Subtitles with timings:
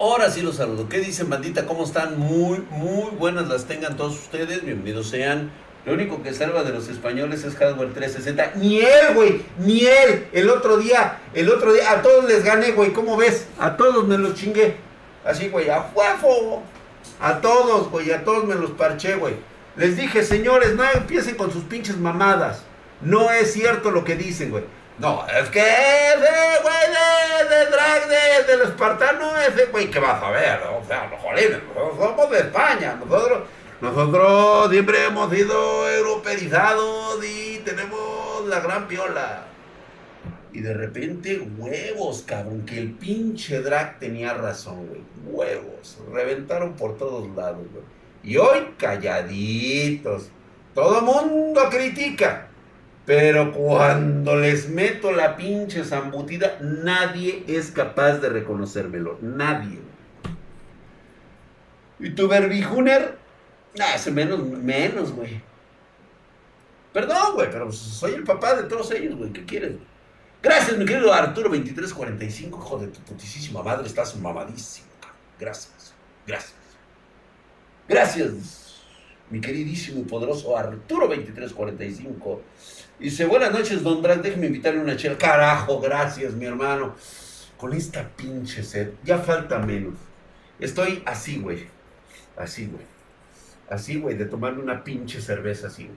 [0.00, 0.88] Ahora sí los saludo.
[0.88, 1.66] ¿Qué dicen, bandita?
[1.66, 2.20] ¿Cómo están?
[2.20, 4.64] Muy, muy buenas las tengan todos ustedes.
[4.64, 5.50] Bienvenidos sean.
[5.84, 8.52] Lo único que salva de los españoles es Hardware 360.
[8.60, 9.42] Ni él, güey.
[9.58, 10.28] Ni él.
[10.32, 12.92] El otro día, el otro día, a todos les gané, güey.
[12.92, 13.48] ¿Cómo ves?
[13.58, 14.76] A todos me los chingué.
[15.24, 16.62] Así, güey, a fuego.
[17.20, 18.12] A todos, güey.
[18.12, 19.34] A todos me los parché, güey.
[19.74, 22.62] Les dije, señores, no empiecen con sus pinches mamadas.
[23.00, 24.62] No es cierto lo que dicen, güey.
[24.98, 30.30] No, es que ese, güey, de, drag de, del espartano, ese, güey, ¿qué vas a
[30.30, 30.60] ver?
[30.62, 33.42] O sea, los jolines, nosotros somos de España, nosotros,
[33.80, 39.44] nosotros siempre hemos sido europeizados y tenemos la gran piola.
[40.52, 45.02] Y de repente, huevos, cabrón, que el pinche drag tenía razón, güey.
[45.26, 47.84] Huevos, reventaron por todos lados, güey.
[48.24, 50.30] Y hoy calladitos.
[50.74, 52.47] Todo mundo critica.
[53.08, 59.16] Pero cuando les meto la pinche zambutida, nadie es capaz de reconocérmelo.
[59.22, 59.78] Nadie.
[61.98, 63.16] ¿Y tu verbijuner?
[63.80, 65.40] Ah, ese menos, menos, güey.
[66.92, 69.32] Perdón, güey, pero soy el papá de todos ellos, güey.
[69.32, 69.72] ¿Qué quieres,
[70.42, 73.86] Gracias, mi querido Arturo 2345, hijo de tu putísima madre.
[73.86, 74.86] Estás mamadísimo,
[75.40, 75.94] Gracias,
[76.26, 76.54] gracias.
[77.88, 78.84] Gracias,
[79.30, 82.42] mi queridísimo y poderoso Arturo 2345.
[82.98, 85.16] Dice, buenas noches, don Drag, déjeme invitarle una chela.
[85.16, 86.96] Carajo, gracias, mi hermano.
[87.56, 89.94] Con esta pinche sed, ya falta menos.
[90.58, 91.66] Estoy así, güey.
[92.36, 92.84] Así, güey.
[93.70, 95.88] Así, güey, de tomarme una pinche cerveza así,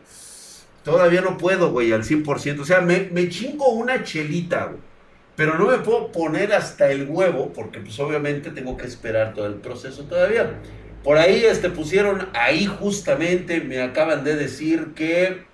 [0.83, 2.59] Todavía no puedo, güey, al 100%.
[2.59, 4.79] O sea, me, me chingo una chelita, güey.
[5.35, 9.47] Pero no me puedo poner hasta el huevo, porque pues obviamente tengo que esperar todo
[9.47, 10.59] el proceso todavía.
[11.03, 15.49] Por ahí este, pusieron, ahí justamente me acaban de decir que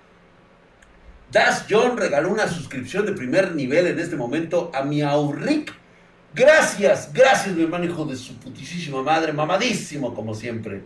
[1.30, 5.74] Das John regaló una suscripción de primer nivel en este momento a mi Auric.
[6.34, 10.84] Gracias, gracias mi hermano hijo de su putísima madre, mamadísimo como siempre.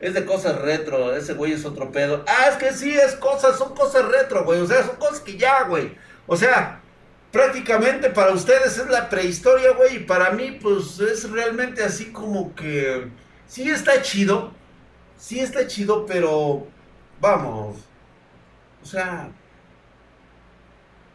[0.00, 2.24] Es de cosas retro, ese güey es otro pedo.
[2.26, 4.60] Ah, es que sí, es cosas, son cosas retro, güey.
[4.60, 5.96] O sea, son cosas que ya, güey.
[6.26, 6.80] O sea,
[7.30, 9.96] prácticamente para ustedes es la prehistoria, güey.
[9.96, 13.08] Y para mí, pues es realmente así como que...
[13.46, 14.52] Sí está chido,
[15.16, 16.66] sí está chido, pero
[17.20, 17.76] vamos.
[18.82, 19.30] O sea,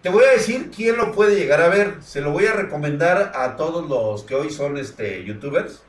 [0.01, 1.97] te voy a decir quién lo puede llegar a ver.
[2.01, 5.83] Se lo voy a recomendar a todos los que hoy son este, youtubers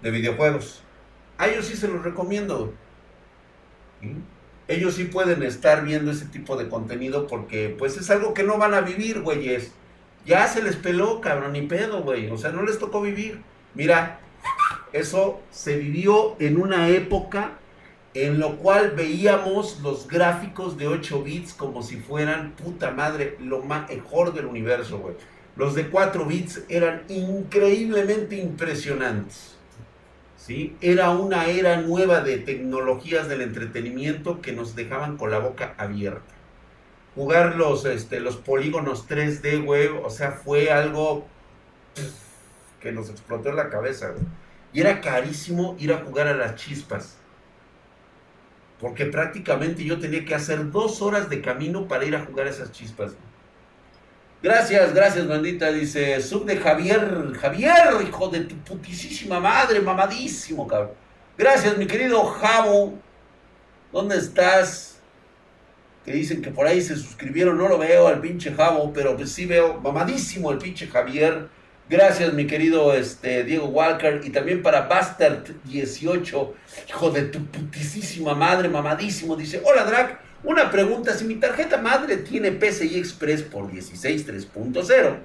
[0.00, 0.82] de videojuegos.
[1.38, 2.72] A ellos sí se los recomiendo.
[4.68, 8.58] Ellos sí pueden estar viendo ese tipo de contenido porque pues es algo que no
[8.58, 9.72] van a vivir, güeyes.
[10.24, 12.30] Ya se les peló, cabrón, ni pedo, güey.
[12.30, 13.42] O sea, no les tocó vivir.
[13.74, 14.20] Mira,
[14.92, 17.58] eso se vivió en una época
[18.14, 23.62] en lo cual veíamos los gráficos de 8 bits como si fueran, puta madre, lo
[23.62, 25.14] mejor del universo, güey.
[25.56, 29.54] Los de 4 bits eran increíblemente impresionantes.
[30.36, 30.76] ¿sí?
[30.80, 36.34] Era una era nueva de tecnologías del entretenimiento que nos dejaban con la boca abierta.
[37.14, 41.26] Jugar los, este, los polígonos 3D, güey, o sea, fue algo
[42.80, 44.24] que nos explotó la cabeza, güey.
[44.74, 47.18] Y era carísimo ir a jugar a las chispas
[48.82, 52.72] porque prácticamente yo tenía que hacer dos horas de camino para ir a jugar esas
[52.72, 53.12] chispas.
[54.42, 55.70] Gracias, gracias, bandita.
[55.70, 60.90] Dice, sub de Javier, Javier, hijo de tu putísima madre, mamadísimo, cabrón.
[61.38, 62.98] Gracias, mi querido Javo.
[63.92, 65.00] ¿Dónde estás?
[66.04, 69.30] Que dicen que por ahí se suscribieron, no lo veo al pinche Javo, pero pues
[69.30, 71.46] sí veo mamadísimo el pinche Javier.
[71.88, 74.20] Gracias, mi querido este, Diego Walker.
[74.24, 76.52] Y también para Bastard18,
[76.88, 79.36] hijo de tu putísima madre, mamadísimo.
[79.36, 80.20] Dice: Hola, Drac.
[80.44, 85.16] Una pregunta: si mi tarjeta madre tiene PCI Express por 16 3.0,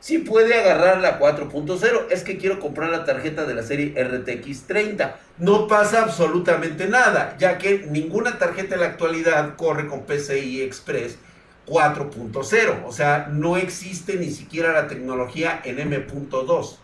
[0.00, 2.06] si puede agarrar la 4.0.
[2.10, 5.16] Es que quiero comprar la tarjeta de la serie RTX 30.
[5.38, 11.18] No pasa absolutamente nada, ya que ninguna tarjeta en la actualidad corre con PCI Express
[11.66, 12.84] 4.0.
[12.86, 16.76] O sea, no existe ni siquiera la tecnología en M.2.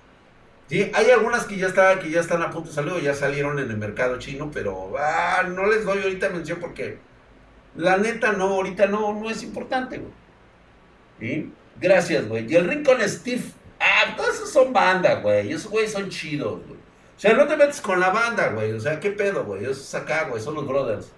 [0.68, 0.90] ¿Sí?
[0.94, 3.58] Hay algunas que ya, están, que ya están a punto de salir o ya salieron
[3.58, 6.98] en el mercado chino, pero ah, no les doy ahorita mención porque
[7.74, 9.98] la neta no, ahorita no, no es importante,
[11.18, 11.50] güey.
[11.80, 12.50] Gracias, güey.
[12.50, 13.42] Y el Rincon Steve,
[13.80, 15.52] ah, todos esos son banda, güey.
[15.52, 16.80] Esos güeyes son chidos, güey.
[17.16, 18.72] O sea, no te metes con la banda, güey.
[18.72, 19.64] O sea, ¿qué pedo, güey?
[19.64, 20.42] Esos es acá, güey.
[20.42, 21.12] Son los brothers.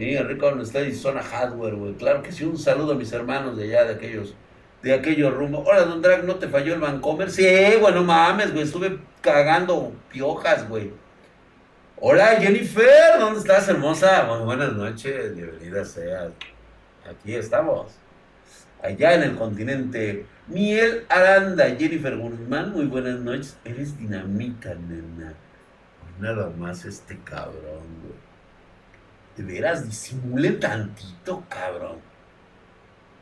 [0.00, 1.92] Sí, Enrico está en zona hardware, güey.
[1.92, 4.34] Claro que sí, un saludo a mis hermanos de allá, de aquellos,
[4.82, 5.62] de aquellos rumbos.
[5.68, 7.30] Hola, Don Drag, ¿no te falló el Vancomer?
[7.30, 7.44] Sí,
[7.78, 8.64] güey, no mames, güey.
[8.64, 10.90] Estuve cagando piojas, güey.
[11.96, 14.24] Hola, Jennifer, ¿dónde estás, hermosa?
[14.24, 16.32] Bueno, buenas noches, bienvenida seas.
[17.06, 17.92] Aquí estamos.
[18.82, 23.58] Allá en el continente Miel Aranda, Jennifer Guzmán, muy buenas noches.
[23.66, 25.34] Eres dinamita, nena.
[26.18, 28.29] Nada más este cabrón, güey.
[29.40, 31.96] De veras, disimule tantito, cabrón.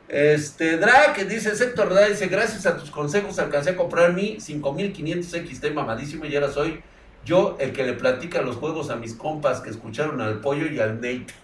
[0.09, 5.31] Este, Drake dice, Sector Drake dice, gracias a tus consejos alcancé a comprar mi 5500
[5.47, 6.81] XT mamadísimo y ahora soy
[7.23, 10.79] yo el que le platica los juegos a mis compas que escucharon al pollo y
[10.79, 11.27] al Nate.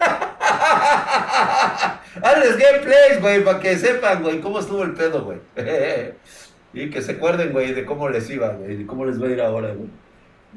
[2.22, 5.38] Hazles gameplays, güey, para que sepan, güey, cómo estuvo el pedo, güey.
[6.74, 9.30] y que se acuerden, güey, de cómo les iba, güey, de cómo les va a
[9.30, 9.88] ir ahora, güey.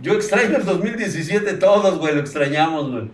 [0.02, 3.12] Yo extraño el 2017 todos, güey, lo extrañamos, güey.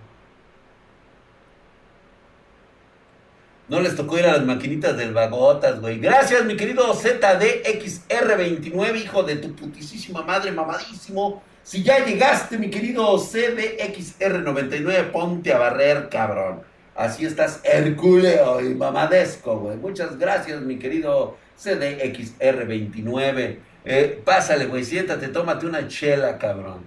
[3.75, 5.99] No les tocó ir a las maquinitas del Vagotas, güey.
[5.99, 11.43] Gracias, mi querido ZDXR29, hijo de tu putisísima madre, mamadísimo.
[11.61, 16.61] Si ya llegaste, mi querido CDXR99, ponte a barrer, cabrón.
[16.95, 19.75] Así estás hercúleo y mamadesco, güey.
[19.75, 23.57] Muchas gracias, mi querido CDXR29.
[23.83, 26.85] Eh, pásale, güey, siéntate, tómate una chela, cabrón.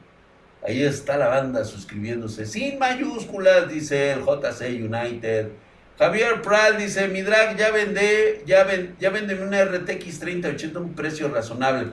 [0.67, 2.47] Ahí está la banda suscribiéndose.
[2.47, 5.68] Sin mayúsculas, dice el JC United.
[5.99, 10.95] Javier Pral dice, mi drag ya vende, ya, ven, ya una RTX 3080 a un
[10.95, 11.93] precio razonable.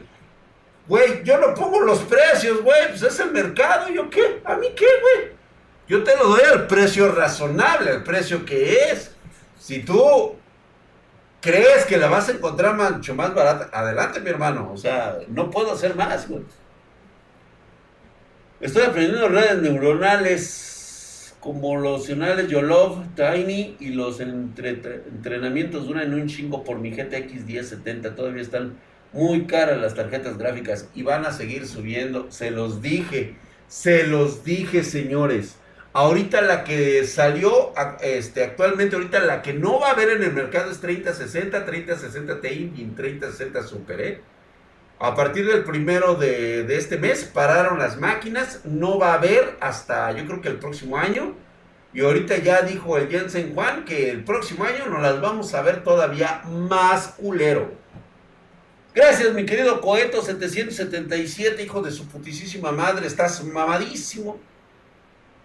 [0.88, 4.42] Güey, yo no pongo los precios, güey, pues es el mercado, ¿yo qué?
[4.46, 5.32] ¿A mí qué, güey?
[5.88, 9.12] Yo te lo doy al precio razonable, al precio que es.
[9.58, 10.36] Si tú
[11.42, 14.72] crees que la vas a encontrar mucho más barata, adelante, mi hermano.
[14.72, 16.44] O sea, no puedo hacer más, güey.
[18.60, 20.75] Estoy aprendiendo redes neuronales
[21.46, 28.16] como los yo YoLove, Tiny y los entrenamientos duran un chingo por mi GTX 1070.
[28.16, 28.74] Todavía están
[29.14, 32.32] muy caras las tarjetas gráficas y van a seguir subiendo.
[32.32, 33.36] Se los dije,
[33.68, 35.58] se los dije, señores.
[35.94, 40.34] Ahorita la que salió, este, actualmente ahorita la que no va a haber en el
[40.34, 44.22] mercado es 3060, 3060 Ti y 3060 Super, ¿eh?
[44.98, 50.12] A partir del primero de, este mes pararon las máquinas, no va a haber hasta
[50.14, 51.36] yo creo que el próximo año.
[51.94, 55.62] Y ahorita ya dijo el Jensen Juan que el próximo año nos las vamos a
[55.62, 57.72] ver todavía más culero.
[58.94, 64.40] Gracias, mi querido Coeto 777, hijo de su putisísima madre, estás mamadísimo.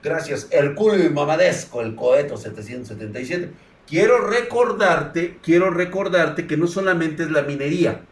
[0.03, 3.51] Gracias, el culo y mamadesco, el Coeto 777.
[3.89, 8.03] Quiero recordarte, quiero recordarte que no solamente es la minería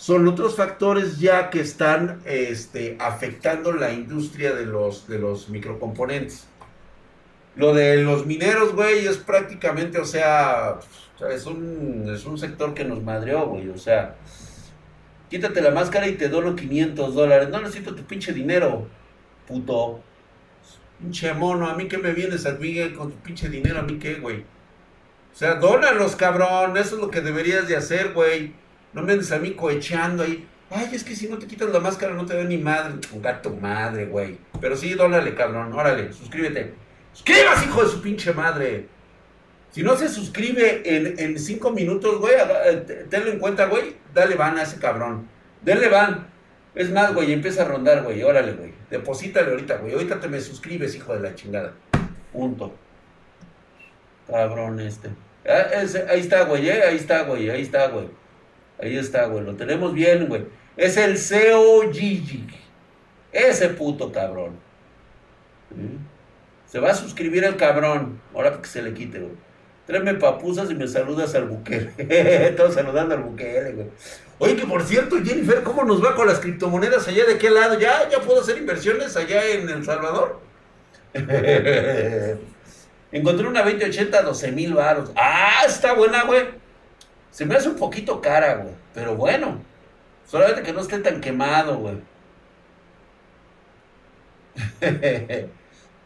[0.00, 6.46] son otros factores ya que están este, afectando la industria de los, de los microcomponentes.
[7.54, 10.78] Lo de los mineros, güey, es prácticamente, o sea,
[11.30, 14.16] es, un, es un sector que nos madreó, güey, o sea,
[15.28, 17.50] quítate la máscara y te dono 500 dólares.
[17.50, 18.88] No necesito tu pinche dinero,
[19.46, 20.00] puto.
[20.98, 23.98] Pinche mono, a mí que me vienes a mí con tu pinche dinero, a mí
[23.98, 24.46] qué, güey.
[25.30, 28.54] O sea, dónalos, cabrón, eso es lo que deberías de hacer, güey.
[28.92, 30.46] No me andes a mí cohecheando ahí.
[30.70, 32.94] Ay, es que si no te quitas la máscara no te veo ni madre.
[33.12, 34.38] Un gato madre, güey.
[34.60, 35.72] Pero sí, dónale, cabrón.
[35.72, 36.74] Órale, suscríbete.
[37.12, 38.86] ¡Suscríbase, hijo de su pinche madre!
[39.72, 43.96] Si no se suscribe en, cinco minutos, güey, eh, tenlo en cuenta, güey.
[44.12, 45.28] Dale van a ese cabrón.
[45.62, 46.26] Dale van.
[46.74, 48.22] Es más, güey, empieza a rondar, güey.
[48.22, 48.72] Órale, güey.
[48.90, 49.92] Deposítale ahorita, güey.
[49.92, 51.74] Ahorita te me suscribes, hijo de la chingada.
[52.32, 52.74] Punto.
[54.28, 55.08] Cabrón este.
[55.48, 55.66] Ah,
[56.08, 56.82] ahí está, güey, eh.
[56.82, 57.50] Ahí está, güey.
[57.50, 58.08] Ahí está, güey.
[58.80, 59.44] Ahí está, güey.
[59.44, 60.44] Lo tenemos bien, güey.
[60.76, 61.82] Es el CEO.
[63.32, 64.58] Ese puto cabrón.
[66.66, 68.20] Se va a suscribir el cabrón.
[68.34, 69.32] Ahora que se le quite, güey.
[69.86, 71.90] Tráeme papusas y me saludas al buquele.
[72.56, 73.88] Todos saludando al buquele, güey.
[74.38, 77.78] Oye, que por cierto, Jennifer, ¿cómo nos va con las criptomonedas allá de qué lado?
[77.78, 80.40] ¿Ya, ya puedo hacer inversiones allá en El Salvador?
[83.12, 85.10] Encontré una 2080 a 12 mil baros.
[85.16, 86.59] Ah, está buena, güey.
[87.30, 88.74] Se me hace un poquito cara, güey.
[88.94, 89.60] Pero bueno.
[90.26, 91.96] Solamente que no esté tan quemado, güey.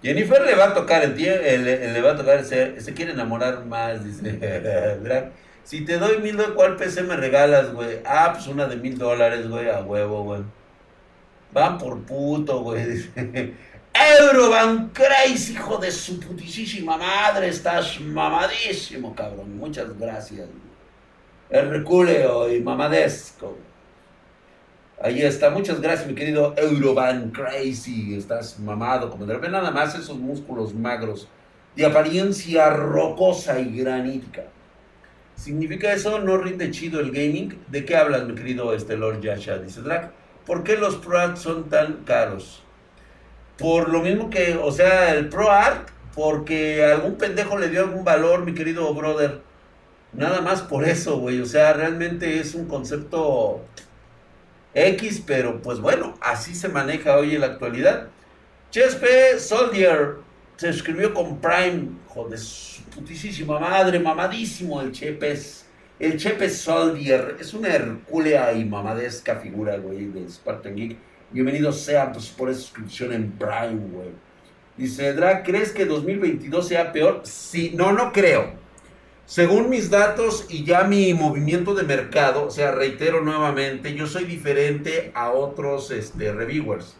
[0.03, 3.65] Jennifer le va a tocar el tiempo, le, va a tocar, se, se quiere enamorar
[3.65, 5.31] más, dice.
[5.65, 8.01] si te doy mil dólares, ¿cuál PC me regalas, güey?
[8.05, 10.43] Ah, pues una de mil dólares, güey, a huevo, güey.
[11.53, 12.85] Van por puto, güey.
[12.85, 13.11] Dice.
[14.21, 19.57] Euroban Crazy, hijo de su putísima madre, estás mamadísimo, cabrón.
[19.57, 20.47] Muchas gracias.
[20.49, 20.64] Güey
[21.63, 23.57] reculeo y mamadesco.
[25.01, 28.17] Ahí está, muchas gracias, mi querido Euroban Crazy.
[28.17, 31.29] Estás mamado, como de repente nada más esos músculos magros
[31.77, 34.45] de apariencia rocosa y granítica.
[35.37, 36.21] ¿Significa eso?
[36.21, 37.59] ¿No rinde chido el gaming?
[37.69, 39.59] ¿De qué hablas, mi querido este Lord Yasha?
[39.59, 40.13] Dice Drac.
[40.47, 42.63] ¿Por qué los Pro Art son tan caros?
[43.59, 48.05] Por lo mismo que, o sea, el Pro Art, porque algún pendejo le dio algún
[48.05, 49.41] valor, mi querido brother
[50.17, 51.41] Nada más por eso, güey.
[51.41, 53.63] O sea, realmente es un concepto
[54.73, 58.09] X, pero pues bueno, así se maneja hoy en la actualidad.
[58.71, 60.17] Chespe Soldier
[60.57, 61.89] se escribió con Prime.
[62.09, 65.67] Joder, su putísima madre, mamadísimo el Chepes.
[65.99, 70.97] El Chepes Soldier es una hercúlea y mamadesca figura, güey, de Spartan Geek.
[71.31, 74.11] Bienvenidos sean pues, por esa suscripción en Prime, güey.
[74.77, 77.21] Dice, Drag, ¿crees que 2022 sea peor?
[77.25, 78.64] Sí, no, no creo.
[79.27, 84.25] Según mis datos y ya mi movimiento de mercado, o sea, reitero nuevamente, yo soy
[84.25, 86.97] diferente a otros este, reviewers.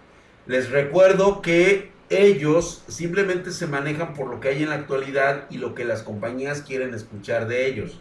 [0.47, 5.59] Les recuerdo que ellos simplemente se manejan por lo que hay en la actualidad y
[5.59, 8.01] lo que las compañías quieren escuchar de ellos.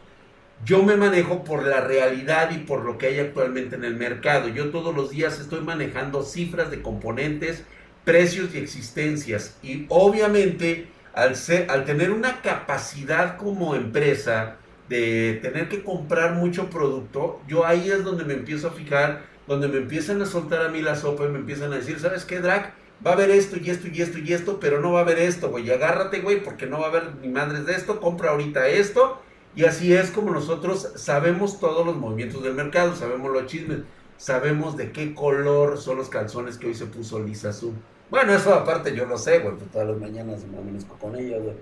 [0.64, 4.48] Yo me manejo por la realidad y por lo que hay actualmente en el mercado.
[4.48, 7.66] Yo todos los días estoy manejando cifras de componentes,
[8.06, 9.58] precios y existencias.
[9.62, 14.58] Y obviamente al, tener una capacidad como empresa
[14.90, 19.68] de tener que comprar mucho producto, yo ahí es donde me empiezo a fijar, donde
[19.68, 22.40] me empiezan a soltar a mí la sopa y me empiezan a decir, ¿sabes qué,
[22.40, 22.74] Drac?
[23.06, 25.20] Va a haber esto y esto y esto y esto, pero no va a haber
[25.20, 25.70] esto, güey.
[25.70, 28.00] Agárrate, güey, porque no va a haber ni madres de esto.
[28.00, 29.22] Compra ahorita esto.
[29.56, 33.80] Y así es como nosotros sabemos todos los movimientos del mercado, sabemos los chismes,
[34.18, 37.74] sabemos de qué color son los calzones que hoy se puso Lisa Su.
[38.10, 41.38] Bueno, eso aparte yo lo sé, güey, pues todas las mañanas me amanezco con ella,
[41.38, 41.56] güey.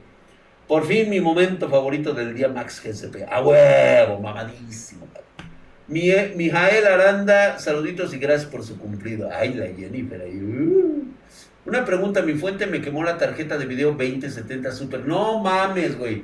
[0.67, 3.27] Por fin mi momento favorito del día Max GSP.
[3.29, 5.05] A huevo, mamadísimo.
[5.87, 9.29] Mi, Mijael Aranda, saluditos y gracias por su cumplido.
[9.33, 10.41] Ay, la Jennifer ahí.
[10.41, 11.03] Uh.
[11.65, 15.05] Una pregunta, mi fuente me quemó la tarjeta de video 2070 Super.
[15.05, 16.23] No mames, güey.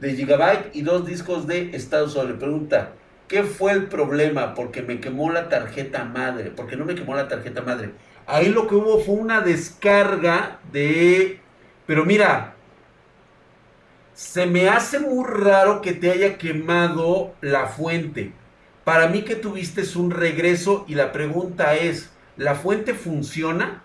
[0.00, 2.38] De Gigabyte y dos discos de Estados Unidos.
[2.38, 2.92] Pregunta,
[3.28, 4.54] ¿qué fue el problema?
[4.54, 6.50] Porque me quemó la tarjeta madre.
[6.50, 7.90] Porque no me quemó la tarjeta madre
[8.32, 11.38] Ahí lo que hubo fue una descarga de...
[11.84, 12.54] Pero mira,
[14.14, 18.32] se me hace muy raro que te haya quemado la fuente.
[18.84, 23.82] Para mí que tuviste un regreso y la pregunta es, ¿la fuente funciona?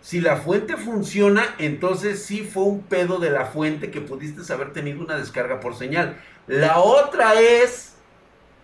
[0.00, 4.72] Si la fuente funciona, entonces sí fue un pedo de la fuente que pudiste haber
[4.72, 6.16] tenido una descarga por señal.
[6.46, 7.89] La otra es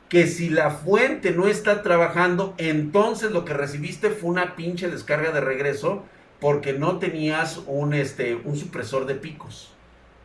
[0.08, 5.32] que si la fuente no está trabajando, entonces lo que recibiste fue una pinche descarga
[5.32, 6.04] de regreso
[6.40, 9.72] porque no tenías un, este, un supresor de picos.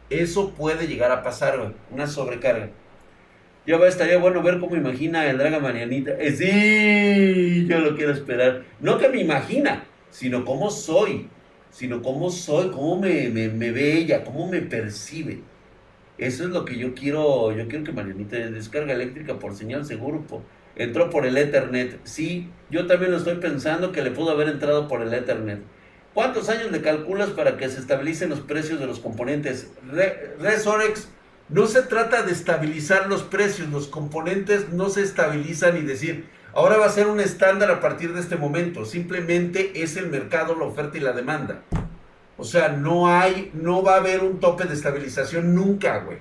[0.09, 2.69] Eso puede llegar a pasar, una sobrecarga.
[3.65, 6.11] Yo estaría bueno ver cómo imagina el Draga Marianita.
[6.19, 8.63] Eh, sí, yo lo quiero esperar.
[8.79, 11.29] No que me imagina, sino cómo soy.
[11.69, 15.41] Sino cómo soy, cómo me, me, me ve ella, cómo me percibe.
[16.17, 20.23] Eso es lo que yo quiero, yo quiero que Marianita descarga eléctrica por señal seguro.
[20.75, 21.99] entró por el Ethernet.
[22.03, 25.61] Sí, yo también lo estoy pensando que le pudo haber entrado por el Ethernet.
[26.13, 29.71] ¿Cuántos años le calculas para que se estabilicen los precios de los componentes?
[30.39, 31.07] Resorex,
[31.47, 36.77] no se trata de estabilizar los precios, los componentes no se estabilizan y decir, ahora
[36.77, 38.83] va a ser un estándar a partir de este momento.
[38.85, 41.63] Simplemente es el mercado, la oferta y la demanda.
[42.41, 46.17] O sea, no hay, no va a haber un tope de estabilización nunca, güey.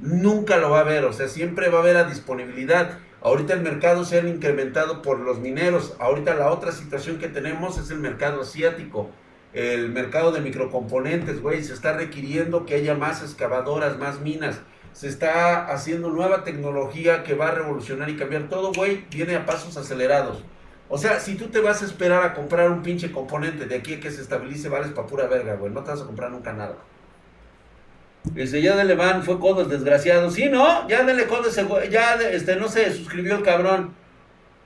[0.00, 1.04] Nunca lo va a haber.
[1.04, 2.98] O sea, siempre va a haber a disponibilidad.
[3.20, 5.94] Ahorita el mercado se ha incrementado por los mineros.
[6.00, 9.10] Ahorita la otra situación que tenemos es el mercado asiático.
[9.52, 11.62] El mercado de microcomponentes, güey.
[11.62, 14.58] Se está requiriendo que haya más excavadoras, más minas.
[14.92, 19.04] Se está haciendo nueva tecnología que va a revolucionar y cambiar todo, güey.
[19.08, 20.42] Viene a pasos acelerados.
[20.92, 24.00] O sea, si tú te vas a esperar a comprar un pinche componente de aquí
[24.00, 25.72] que se estabilice, vales pa' pura verga, güey.
[25.72, 26.74] No te vas a comprar nunca nada.
[28.24, 30.32] Dice, ya dele van, fue codo el desgraciado.
[30.32, 30.88] Sí, ¿no?
[30.88, 33.94] Ya dele codo ese Ya, este, no se suscribió el cabrón.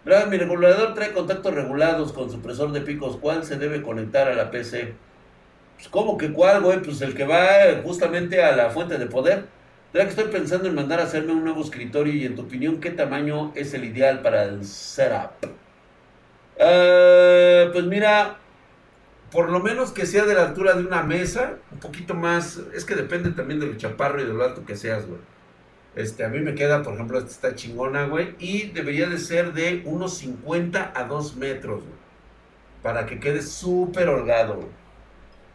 [0.07, 0.29] ¿Verdad?
[0.29, 3.19] Mi regulador trae contactos regulados con supresor de picos.
[3.19, 4.95] ¿Cuál se debe conectar a la PC?
[5.77, 6.81] Pues, ¿cómo que cuál, güey?
[6.81, 9.45] Pues el que va justamente a la fuente de poder.
[9.93, 12.81] ¿Verdad que estoy pensando en mandar a hacerme un nuevo escritorio y en tu opinión,
[12.81, 15.64] ¿qué tamaño es el ideal para el setup?
[16.57, 18.39] Eh, pues mira,
[19.33, 22.85] por lo menos que sea de la altura de una mesa, un poquito más, es
[22.85, 25.21] que depende también del chaparro y de lo alto que seas, güey.
[25.97, 29.53] Este, a mí me queda, por ejemplo, esta está chingona, güey, y debería de ser
[29.53, 31.97] de unos 50 a 2 metros, güey,
[32.83, 34.69] para que quede súper holgado, güey.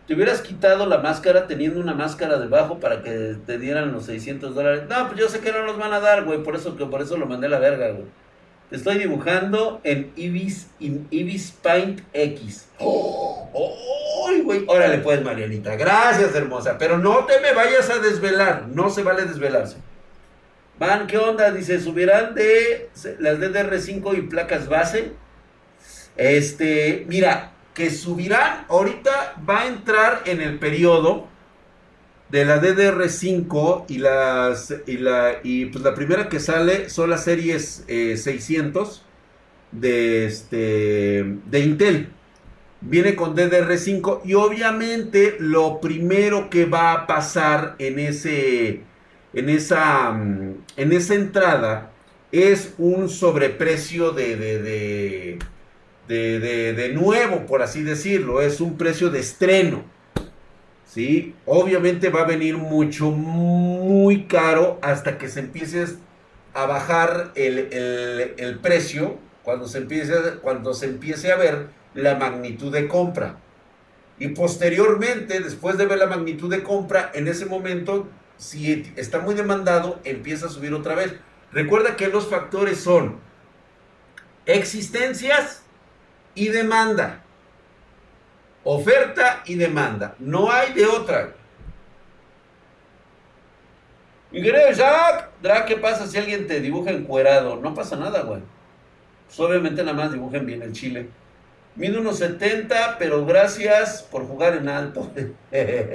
[0.07, 4.55] Te hubieras quitado la máscara teniendo una máscara debajo para que te dieran los 600
[4.55, 4.83] dólares.
[4.89, 7.15] No, pues yo sé que no los van a dar, güey, por eso, por eso
[7.17, 8.07] lo mandé a la verga, güey.
[8.69, 12.67] Te estoy dibujando en Ibis, in Ibis Paint X.
[12.77, 13.49] ¡Oh!
[13.51, 13.89] ¡Oh!
[14.43, 14.63] güey!
[14.67, 15.75] Órale, pues, Marianita.
[15.75, 16.77] Gracias, hermosa.
[16.77, 18.67] Pero no te me vayas a desvelar.
[18.67, 19.77] No se vale desvelarse.
[20.77, 21.51] Van, ¿qué onda?
[21.51, 25.13] Dice, subirán de las DDR5 y placas base.
[26.15, 31.27] Este, mira, que subirán, ahorita va a entrar en el periodo
[32.29, 37.23] de la DDR5 y las y la y pues la primera que sale son las
[37.23, 39.05] series 600 eh,
[39.71, 42.09] de este de Intel.
[42.81, 48.83] Viene con DDR5 y obviamente lo primero que va a pasar en ese
[49.33, 51.91] en esa mm, en esa entrada
[52.31, 54.59] es un sobreprecio de de,
[56.07, 59.98] de, de, de nuevo, por así decirlo, es un precio de estreno.
[60.89, 61.35] ¿Sí?
[61.45, 65.85] Obviamente va a venir mucho, muy caro hasta que se empiece
[66.53, 72.87] a bajar el, precio, cuando se, empiece, cuando se empiece a ver la magnitud de
[72.87, 73.37] compra.
[74.17, 79.35] Y posteriormente, después de ver la magnitud de compra, en ese momento, si está muy
[79.35, 81.13] demandado, empieza a subir otra vez.
[81.53, 83.17] Recuerda que los factores son
[84.45, 85.61] existencias
[86.35, 87.23] y demanda.
[88.71, 90.13] Oferta y demanda.
[90.19, 91.33] No hay de otra.
[94.29, 97.55] Mi Jack, Drake, ¿qué pasa si alguien te dibuja encuerado?
[97.55, 98.41] No pasa nada, güey.
[99.25, 101.09] Pues obviamente nada más dibujen bien el chile.
[101.75, 105.11] Mide unos 70, pero gracias por jugar en alto.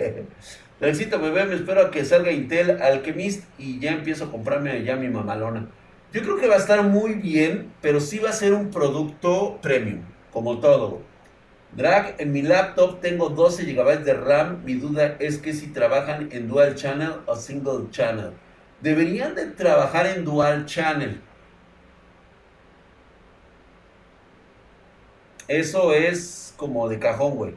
[0.80, 4.96] Drexito bebé, me espero a que salga Intel Alchemist y ya empiezo a comprarme ya
[4.96, 5.68] mi mamalona.
[6.12, 9.60] Yo creo que va a estar muy bien, pero sí va a ser un producto
[9.62, 10.00] premium,
[10.32, 11.13] como todo.
[11.76, 14.62] Drag, en mi laptop tengo 12 GB de RAM.
[14.64, 18.32] Mi duda es que si trabajan en dual channel o single channel.
[18.80, 21.20] Deberían de trabajar en dual channel.
[25.48, 27.54] Eso es como de cajón, güey.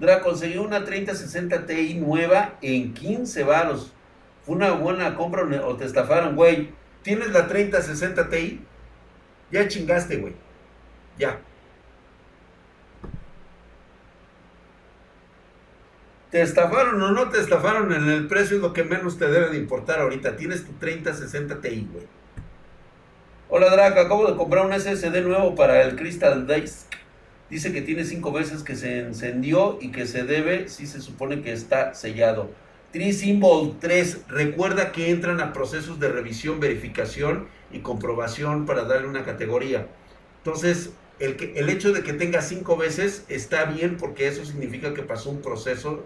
[0.00, 3.92] Drag, conseguí una 3060 Ti nueva en 15 varos.
[4.44, 6.70] ¿Fue una buena compra o te estafaron, güey?
[7.02, 8.60] ¿Tienes la 3060 Ti?
[9.52, 10.34] Ya chingaste, güey.
[11.16, 11.38] Ya.
[16.30, 19.50] Te estafaron o no te estafaron en el precio es lo que menos te debe
[19.50, 20.36] de importar ahorita.
[20.36, 22.06] Tienes tu 3060 Ti, güey.
[23.48, 26.92] Hola Draca, acabo de comprar un SSD nuevo para el Crystal Disk.
[27.48, 31.42] Dice que tiene cinco veces que se encendió y que se debe si se supone
[31.42, 32.50] que está sellado.
[32.90, 39.24] Tri-Symbol 3, recuerda que entran a procesos de revisión, verificación y comprobación para darle una
[39.24, 39.86] categoría.
[40.38, 44.92] Entonces, el, que, el hecho de que tenga cinco veces está bien porque eso significa
[44.92, 46.04] que pasó un proceso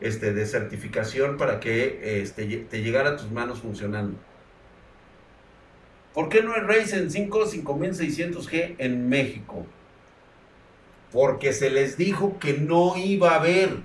[0.00, 4.16] este, de certificación para que este, te llegara a tus manos funcionando.
[6.14, 9.66] ¿Por qué no hay Ryzen 5 5600G en México?
[11.12, 13.76] Porque se les dijo que no iba a haber,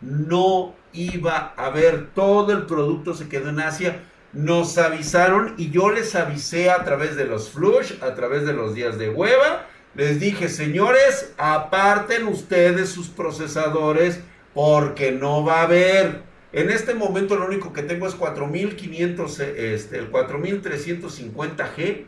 [0.00, 4.00] no iba a haber, todo el producto se quedó en Asia.
[4.32, 8.74] Nos avisaron y yo les avisé a través de los flush, a través de los
[8.74, 9.66] días de hueva.
[9.94, 14.20] Les dije, señores, aparten ustedes sus procesadores
[14.54, 16.22] porque no va a haber.
[16.52, 22.04] En este momento lo único que tengo es 4500, este, el 4350G,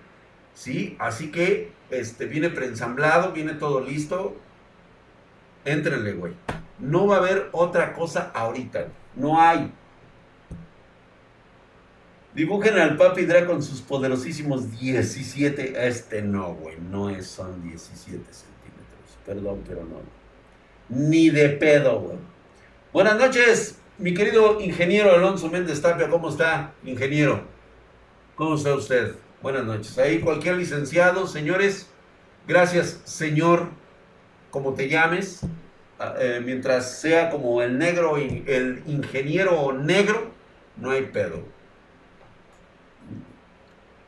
[0.54, 0.96] ¿sí?
[0.98, 4.36] Así que este, viene preensamblado, viene todo listo.
[5.64, 6.34] Éntrenle, güey.
[6.78, 8.88] No va a haber otra cosa ahorita.
[9.16, 9.72] No hay.
[12.34, 15.86] Dibujen al Papi Dra con sus poderosísimos 17.
[15.86, 16.76] Este no, güey.
[16.90, 19.18] No es, son 17 centímetros.
[19.24, 20.00] Perdón, pero no.
[20.88, 22.33] Ni de pedo, güey.
[22.94, 26.08] Buenas noches, mi querido ingeniero Alonso Méndez Tapia.
[26.08, 27.42] ¿Cómo está, ingeniero?
[28.36, 29.16] ¿Cómo está usted?
[29.42, 29.98] Buenas noches.
[29.98, 31.90] Ahí cualquier licenciado, señores.
[32.46, 33.66] Gracias, señor,
[34.52, 35.40] como te llames.
[35.98, 40.30] Ah, eh, mientras sea como el negro, el ingeniero negro,
[40.76, 41.42] no hay pedo.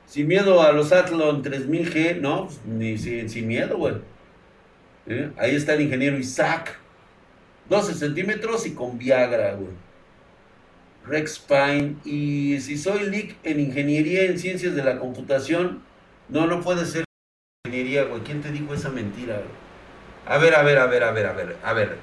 [0.06, 3.96] Sin miedo a los Athlon 3000G, no, pues, ni sin, miedo, güey.
[5.08, 5.32] ¿Eh?
[5.38, 6.78] Ahí está el ingeniero Isaac.
[7.68, 9.86] 12 centímetros y con Viagra, güey.
[11.06, 11.96] Rex Pine.
[12.04, 15.82] Y si soy leak en ingeniería en ciencias de la computación,
[16.28, 17.04] no, no puede ser
[17.64, 18.22] ingeniería, güey.
[18.22, 19.40] ¿Quién te dijo esa mentira,
[20.26, 21.96] A ver, a ver, a ver, a ver, a ver, a ver.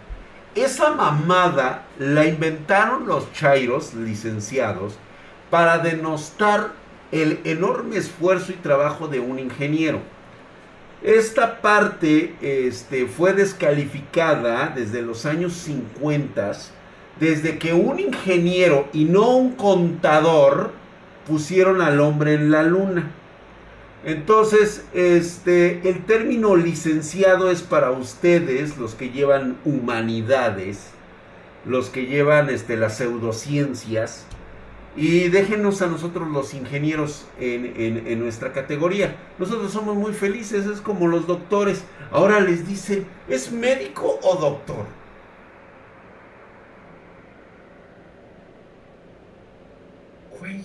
[0.55, 4.93] Esa mamada la inventaron los chairos licenciados
[5.49, 6.71] para denostar
[7.11, 10.01] el enorme esfuerzo y trabajo de un ingeniero.
[11.03, 16.53] Esta parte este, fue descalificada desde los años 50,
[17.19, 20.71] desde que un ingeniero y no un contador
[21.27, 23.11] pusieron al hombre en la luna.
[24.05, 30.87] Entonces, este, el término licenciado es para ustedes, los que llevan humanidades,
[31.65, 34.25] los que llevan este, las pseudociencias,
[34.95, 39.15] y déjenos a nosotros los ingenieros en, en, nuestra categoría.
[39.39, 41.83] Nosotros somos muy felices, es como los doctores.
[42.11, 44.85] Ahora les dicen, ¿es médico o doctor?
[50.39, 50.63] Güey.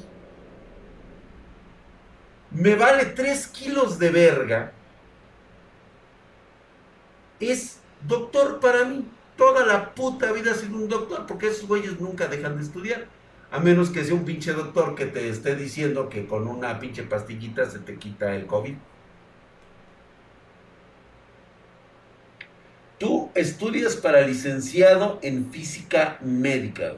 [2.51, 4.73] Me vale 3 kilos de verga.
[7.41, 9.07] Es doctor para mí.
[9.39, 13.07] Toda la puta vida ha sido un doctor, porque esos güeyes nunca dejan de estudiar.
[13.51, 17.03] A menos que sea un pinche doctor que te esté diciendo que con una pinche
[17.03, 18.75] pastillita se te quita el COVID.
[22.99, 26.95] Tú estudias para licenciado en física médica.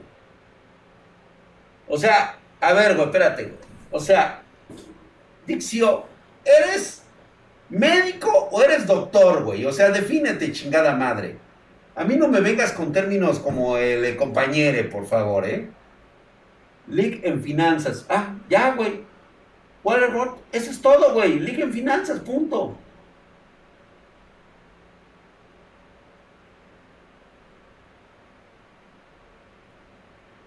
[1.87, 3.57] O sea, a ver, güey, espérate, güey.
[3.93, 4.43] O sea,
[5.47, 6.05] Dixio,
[6.45, 7.03] ¿eres
[7.69, 9.67] médico o eres doctor, güey?
[9.67, 11.37] O sea, defínete, chingada madre.
[11.95, 15.69] A mí no me vengas con términos como el compañere, por favor, ¿eh?
[16.91, 18.05] League en finanzas.
[18.09, 19.01] Ah, ya, güey.
[19.83, 21.39] Waterboard, eso es todo, güey.
[21.39, 22.77] League en finanzas, punto.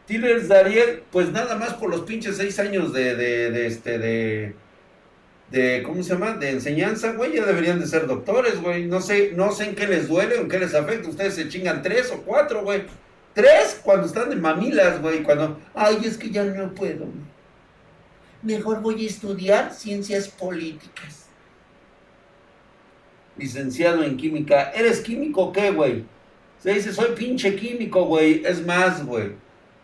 [0.06, 4.56] Tillers Dariel, pues nada más por los pinches seis años de, de, de este, de,
[5.50, 6.34] de, ¿cómo se llama?
[6.34, 8.86] De enseñanza, güey, ya deberían de ser doctores, güey.
[8.86, 11.10] No sé, no sé en qué les duele o en qué les afecta.
[11.10, 12.84] Ustedes se chingan tres o cuatro, güey.
[13.34, 15.24] Tres cuando están de mamilas, güey.
[15.24, 17.08] Cuando, ay, es que ya no puedo.
[18.42, 21.28] Mejor voy a estudiar ciencias políticas.
[23.38, 24.72] Licenciado en química.
[24.72, 26.06] ¿Eres químico o qué, güey?
[26.60, 28.46] Se dice, soy pinche químico, güey.
[28.46, 29.32] Es más, güey.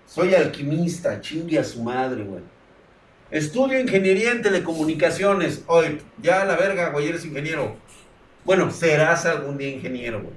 [0.05, 1.19] Soy alquimista.
[1.19, 2.43] Chingue a su madre, güey.
[3.31, 5.63] Estudio ingeniería en telecomunicaciones.
[5.67, 7.75] Hoy, ya la verga, güey, eres ingeniero.
[8.43, 10.33] Bueno, serás algún día ingeniero, güey.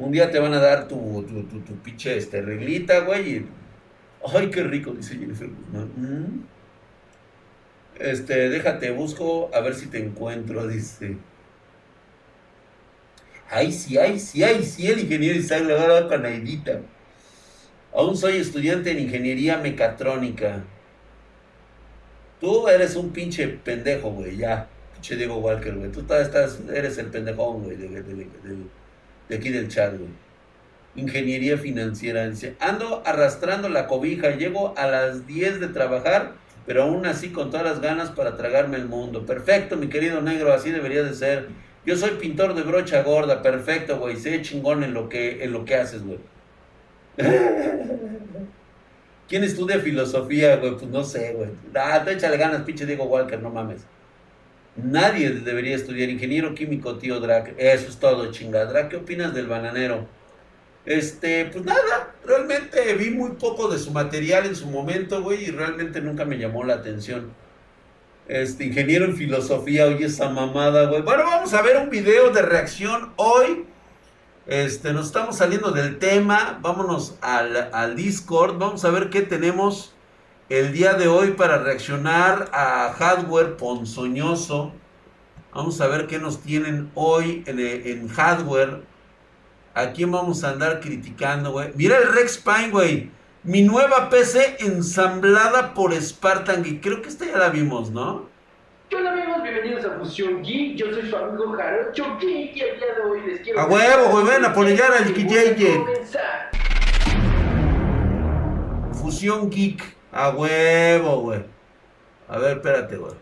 [0.00, 0.96] Un día te van a dar tu,
[1.28, 3.44] tu, tu, tu pinche este, reglita, güey.
[4.34, 5.90] Ay, qué rico, dice Jennifer Guzmán.
[5.94, 6.44] Mm.
[7.98, 11.18] Este, déjate, busco a ver si te encuentro, dice.
[13.50, 16.80] Ay, sí, ay, sí, ay, sí, el ingeniero Isaac le va con Aidita.
[17.92, 20.64] Aún soy estudiante en ingeniería mecatrónica.
[22.40, 24.66] Tú eres un pinche pendejo, güey, ya.
[24.94, 25.92] Pinche Diego Walker, güey.
[25.92, 28.26] Tú estás, eres el pendejón, güey, de, de, de,
[29.30, 30.10] de aquí del chat, güey.
[30.96, 32.28] Ingeniería financiera.
[32.58, 34.32] Ando arrastrando la cobija.
[34.32, 36.32] Llego a las 10 de trabajar,
[36.66, 39.24] pero aún así con todas las ganas para tragarme el mundo.
[39.24, 41.46] Perfecto, mi querido negro, así debería de ser.
[41.86, 43.40] Yo soy pintor de brocha gorda.
[43.40, 44.16] Perfecto, güey.
[44.16, 46.18] Sé chingón en lo que, en lo que haces, güey.
[49.28, 50.72] ¿Quién estudia filosofía, güey?
[50.72, 51.50] Pues no sé, güey.
[51.76, 53.86] Ah, échale ganas, pinche Diego Walker, no mames.
[54.76, 57.54] Nadie debería estudiar ingeniero químico, tío Drac.
[57.58, 58.64] Eso es todo, chinga.
[58.66, 60.06] Drac, ¿qué opinas del bananero?
[60.86, 65.50] Este, pues nada, realmente vi muy poco de su material en su momento, güey, y
[65.50, 67.32] realmente nunca me llamó la atención.
[68.28, 71.02] Este, ingeniero en filosofía, oye esa mamada, güey.
[71.02, 73.66] Bueno, vamos a ver un video de reacción hoy.
[74.46, 76.58] Este, nos estamos saliendo del tema.
[76.62, 78.56] Vámonos al, al Discord.
[78.56, 79.94] Vamos a ver qué tenemos
[80.50, 84.72] el día de hoy para reaccionar a hardware ponzoñoso.
[85.54, 88.82] Vamos a ver qué nos tienen hoy en, hardware.
[89.74, 91.70] ¿A quién vamos a andar criticando, güey?
[91.76, 93.10] Mira el Rex Pine, güey.
[93.44, 96.82] Mi nueva PC ensamblada por Spartan Geek.
[96.82, 98.28] Creo que esta ya la vimos, ¿no?
[98.88, 99.44] ¿Qué onda amigos?
[99.44, 100.76] Bienvenidos a Fusión Geek.
[100.76, 103.60] Yo soy su amigo Jarocho Geek y el día de hoy les quiero...
[103.60, 105.14] A huevo, güey, ven a poner al.
[108.94, 109.99] Fusión Geek.
[110.12, 111.44] A huevo, güey.
[112.28, 113.14] A ver, espérate, güey.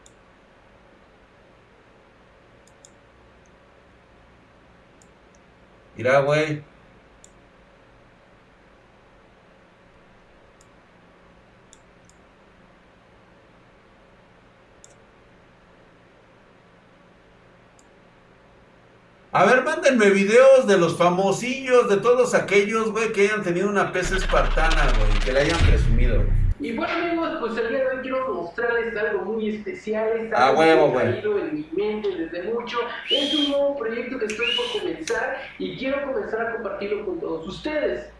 [5.96, 6.62] Mira, güey.
[19.32, 23.92] A ver, mándenme videos de los famosillos, de todos aquellos, güey, que hayan tenido una
[23.92, 26.47] pesa espartana, güey, que la hayan presumido.
[26.60, 30.48] Y bueno amigos, pues el día de hoy quiero mostrarles algo muy especial, es ah,
[30.48, 32.78] algo huevo, que ha en mi mente desde mucho.
[33.08, 37.46] Es un nuevo proyecto que estoy por comenzar y quiero comenzar a compartirlo con todos
[37.46, 38.10] ustedes.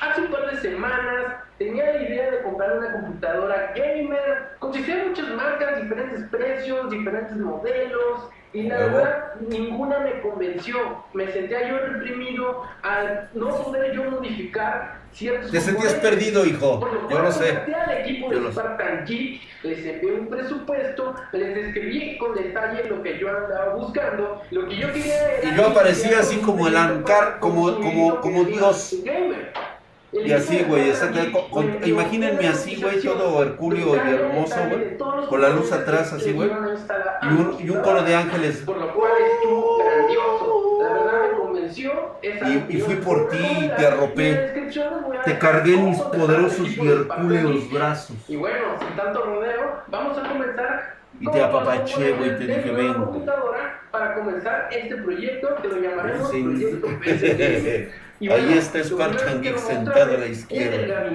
[0.00, 4.56] Hace un par de semanas tenía la idea de comprar una computadora gamer.
[4.58, 8.30] Consistía en muchas marcas, diferentes precios, diferentes modelos.
[8.56, 11.04] Y la verdad, ninguna me convenció.
[11.12, 16.80] Me sentía yo reprimido al no poder yo modificar ciertos Te sentías perdido, hijo.
[17.10, 17.50] yo lo sé.
[17.50, 23.02] al equipo yo de Spartan Geek, les envié un presupuesto, les describí con detalle lo
[23.02, 25.50] que yo andaba buscando, lo que yo quería era...
[25.50, 28.96] Y yo aparecía así como el Ancar, como, como, como Dios.
[29.04, 29.52] Gamer.
[30.24, 30.92] Y así, güey,
[31.84, 34.96] imagínense así, güey, todo hercúleo y hermoso, güey,
[35.28, 36.50] con la luz atrás, así, güey,
[37.22, 38.58] y un, y un coro de ángeles.
[38.58, 40.78] Por lo cual estuvo grandioso.
[40.82, 41.92] La verdad me convenció.
[42.22, 44.70] Y, y fui por ti y te arropé.
[45.24, 48.16] Te cargué en mis poderosos y hercúleos brazos.
[48.28, 52.94] Y bueno, sin tanto rodeo, vamos a comenzar Y te apapaché, güey, te dije, ven.
[52.94, 56.42] computadora para comenzar este proyecto que lo llamaremos Sí.
[56.42, 56.88] Proyecto
[58.20, 61.10] Ahí está Spartan Geek sentado a la izquierda.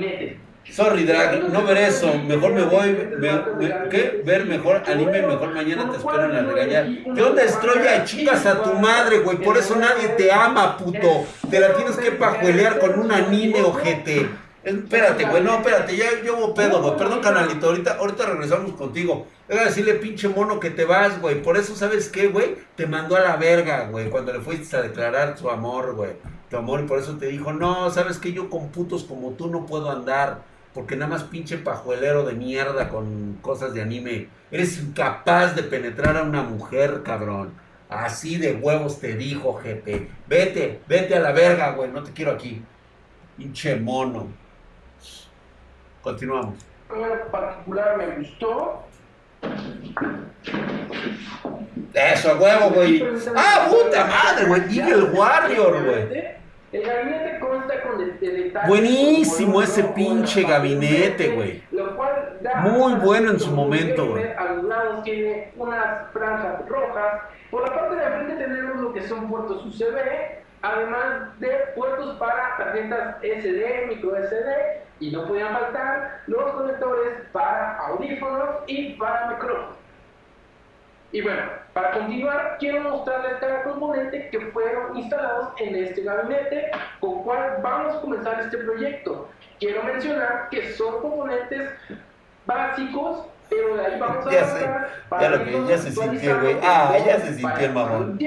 [0.71, 2.13] Sorry, Drag, no ver eso.
[2.27, 2.95] Mejor me voy.
[3.17, 3.31] me-
[3.67, 4.21] me- ¿Qué?
[4.23, 6.87] Ver mejor anime, mejor mañana te espero en la regañar.
[7.15, 8.05] ¿Qué onda, Estroya?
[8.05, 9.37] Chicas a tu madre, güey.
[9.37, 11.25] Por eso nadie te ama, puto.
[11.49, 14.29] Te la tienes que pajuelear con un anime, ojete.
[14.63, 16.95] Espérate, güey, no, espérate, ya yo hubo pedo, güey.
[16.95, 19.25] Perdón, canalito, ahorita, ahorita regresamos contigo.
[19.47, 21.41] Deja decirle, pinche mono, que te vas, güey.
[21.41, 22.55] Por eso, ¿sabes qué, güey?
[22.75, 26.11] Te mandó a la verga, güey, cuando le fuiste a declarar su amor, güey.
[26.51, 28.33] Tu amor, y por eso te dijo, no, ¿sabes qué?
[28.33, 30.41] Yo con putos como tú no puedo andar.
[30.73, 34.27] Porque nada más pinche pajuelero de mierda con cosas de anime.
[34.51, 37.53] Eres incapaz de penetrar a una mujer, cabrón.
[37.89, 40.09] Así de huevos te dijo, jefe.
[40.27, 41.89] Vete, vete a la verga, güey.
[41.89, 42.61] No te quiero aquí.
[43.37, 44.27] Pinche mono.
[46.01, 46.55] Continuamos.
[46.89, 48.83] En particular me gustó.
[51.93, 53.03] Eso, huevo, güey.
[53.35, 54.77] Ah, puta madre, güey.
[54.77, 56.40] Eagle Warrior, güey.
[56.71, 61.63] El gabinete consta con de- de detalles Buenísimo ese pinche gabinete, güey.
[61.71, 64.25] Lo cual da Muy bueno en su momento, güey.
[64.37, 67.21] A los lados tiene unas franjas rojas.
[67.49, 69.97] Por la parte de frente tenemos lo que son puertos USB,
[70.61, 77.77] además de puertos para tarjetas SD, micro SD, y no podían faltar los conectores para
[77.79, 79.75] audífonos y para micrófonos.
[81.13, 81.41] Y bueno,
[81.73, 87.95] para continuar, quiero mostrarles cada componente que fueron instalados en este gabinete, con cual vamos
[87.95, 89.29] a comenzar este proyecto.
[89.59, 91.69] Quiero mencionar que son componentes
[92.45, 94.65] básicos, pero de ahí vamos a Ya sé,
[95.09, 96.55] para ya lo que- ya se sintió, güey.
[96.63, 98.19] Ah, ya se sintió el mamón.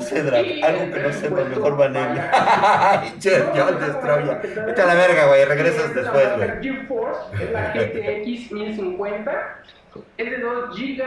[0.00, 2.30] sé, Drag, algo que no sepa, mejor banea.
[2.30, 4.40] para- Che, yo te estrella.
[4.66, 5.44] Vete a la verga, güey.
[5.44, 6.50] Regresas después, güey.
[6.62, 9.58] GeForce, es la GTX 1050,
[10.16, 11.02] es de 2 GB,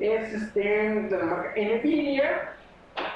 [0.00, 2.52] es este, de la marca Nvidia.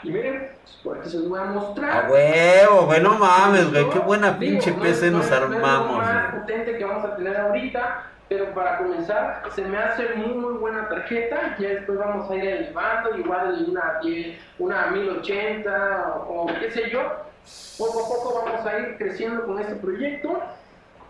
[0.02, 0.48] Y miren,
[0.82, 2.06] por aquí se los voy a mostrar.
[2.06, 3.00] A huevo, güey.
[3.00, 3.88] No mames, güey.
[3.90, 7.04] Qué buena Digo, pinche no PC no nos no es armamos, más potente que vamos
[7.04, 11.56] a tener ahorita, pero para comenzar se me hace muy muy buena tarjeta.
[11.58, 16.90] Ya después vamos a ir elevando, igual una 10, una 1080 o, o qué sé
[16.90, 17.00] yo.
[17.78, 20.40] Poco a poco vamos a ir creciendo con este proyecto.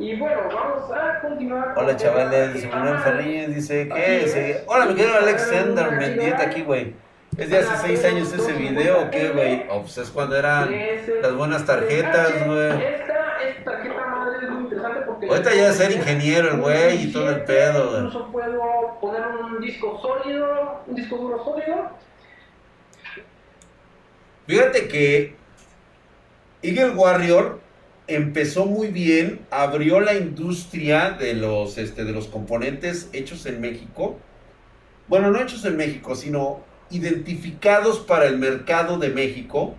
[0.02, 1.74] Y bueno, vamos a continuar.
[1.74, 4.64] con Hola chavales, Manuel Fernández dice que sí.
[4.66, 6.94] Hola, mi querido Alex Sender, Una mendieta aquí, güey.
[7.38, 9.64] ¿Es de hace seis años ese video o qué, güey?
[9.70, 10.74] O pues es cuando eran
[11.22, 12.70] las buenas tarjetas, güey.
[12.84, 15.28] Esta, esta tarjeta madre es muy interesante porque.
[15.28, 18.04] Ahorita ya es ser ingeniero el güey y todo el pedo, güey.
[18.04, 21.90] Incluso puedo poner un disco sólido, un disco duro sólido.
[24.48, 25.36] Fíjate que
[26.60, 27.60] Eagle Warrior
[28.06, 34.18] empezó muy bien, abrió la industria de los, este, de los componentes hechos en México.
[35.08, 36.60] Bueno, no hechos en México, sino
[36.90, 39.74] identificados para el mercado de México.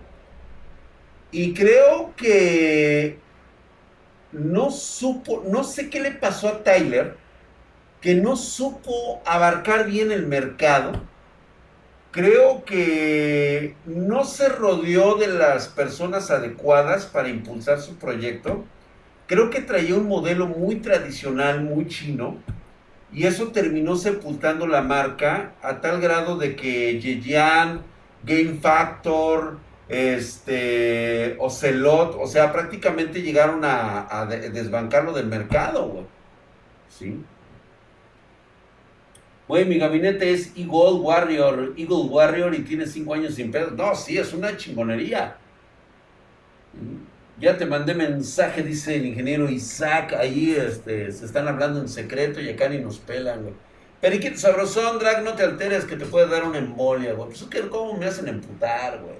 [1.30, 3.18] Y creo que
[4.32, 7.16] no supo, no sé qué le pasó a Tyler,
[8.00, 11.13] que no supo abarcar bien el mercado
[12.14, 18.64] creo que no se rodeó de las personas adecuadas para impulsar su proyecto.
[19.26, 22.36] Creo que traía un modelo muy tradicional, muy chino,
[23.12, 27.82] y eso terminó sepultando la marca a tal grado de que Yeyan,
[28.22, 36.04] Game Factor, este, Ocelot, o sea, prácticamente llegaron a, a de- desbancarlo del mercado, güey.
[36.88, 37.24] Sí.
[39.54, 43.70] Güey, mi gabinete es Eagle Warrior, Eagle Warrior y tiene cinco años sin pedo.
[43.70, 45.36] No, sí, es una chingonería.
[47.38, 50.12] Ya te mandé mensaje, dice el ingeniero Isaac.
[50.14, 53.54] Ahí este, se están hablando en secreto y acá ni nos pelan, güey.
[54.00, 57.28] Periquito sabrosón, drag, no te alteres que te puede dar una embolia, güey.
[57.28, 59.14] Pues es que cómo me hacen emputar, güey.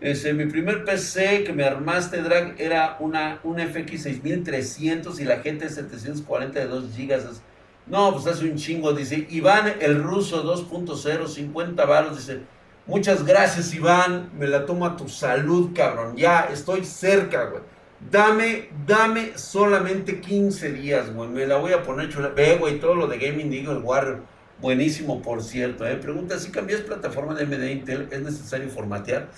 [0.00, 5.40] Ese, mi primer PC que me armaste, drag, era una, un FX 6300 y la
[5.40, 7.51] gente 740 de 2 GB.
[7.86, 12.40] No, pues hace un chingo, dice Iván el ruso 2.0, 50 varos, dice,
[12.86, 17.62] muchas gracias Iván, me la tomo a tu salud, cabrón, ya estoy cerca, güey.
[18.10, 22.28] Dame, dame solamente 15 días, güey, me la voy a poner chula.
[22.28, 24.22] Ve, güey, todo lo de Gaming Eagle Warrior,
[24.60, 25.96] buenísimo, por cierto, eh.
[25.96, 29.28] Pregunta, si cambias plataforma de MD Intel, ¿es necesario formatear?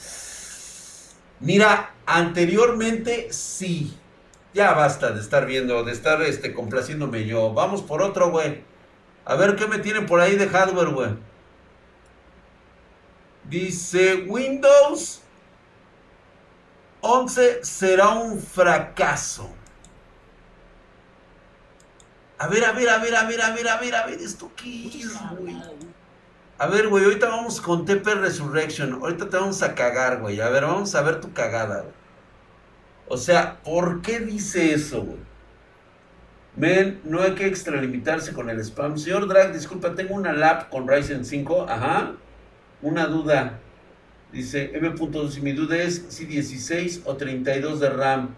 [1.41, 3.95] Mira, anteriormente sí.
[4.55, 7.53] Ya basta de estar viendo, de estar este, complaciéndome yo.
[7.53, 8.63] Vamos por otro, güey.
[9.25, 11.11] A ver qué me tienen por ahí de hardware, güey.
[13.45, 15.23] Dice Windows
[17.01, 19.51] 11 será un fracaso.
[22.39, 24.53] A ver, a ver, a ver, a ver, a ver, a ver, a ver, esto
[24.55, 25.61] qué es, güey.
[26.59, 28.93] A ver, güey, ahorita vamos con TP Resurrection.
[28.95, 30.41] Ahorita te vamos a cagar, güey.
[30.41, 32.04] A ver, vamos a ver tu cagada, güey.
[33.09, 35.19] O sea, ¿por qué dice eso, güey?
[37.05, 38.97] No hay que extralimitarse con el spam.
[38.97, 41.67] Señor Drag, disculpa, tengo una lap con Ryzen 5.
[41.69, 42.13] Ajá.
[42.81, 43.59] Una duda.
[44.33, 48.37] Dice M.2 y mi duda es si 16 o 32 de RAM.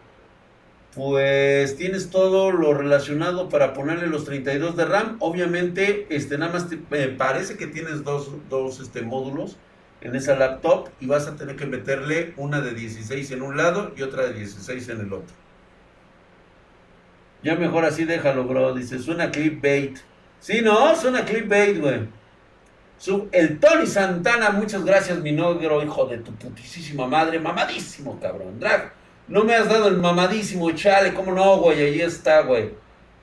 [0.94, 5.16] Pues tienes todo lo relacionado para ponerle los 32 de RAM.
[5.20, 9.58] Obviamente, este, nada más me parece que tienes dos, dos este, módulos
[10.06, 13.92] en esa laptop y vas a tener que meterle una de 16 en un lado
[13.96, 15.34] y otra de 16 en el otro.
[17.42, 18.72] Ya mejor así déjalo, bro.
[18.72, 19.98] Dice, suena clickbait.
[20.38, 22.08] Sí, no, suena clickbait, güey.
[23.32, 27.40] El Tony Santana, muchas gracias, mi negro, hijo de tu putísima madre.
[27.40, 28.60] Mamadísimo, cabrón.
[28.60, 28.92] Drag,
[29.26, 31.14] no me has dado el mamadísimo, chale.
[31.14, 31.80] ¿Cómo no, güey?
[31.80, 32.70] Ahí está, güey.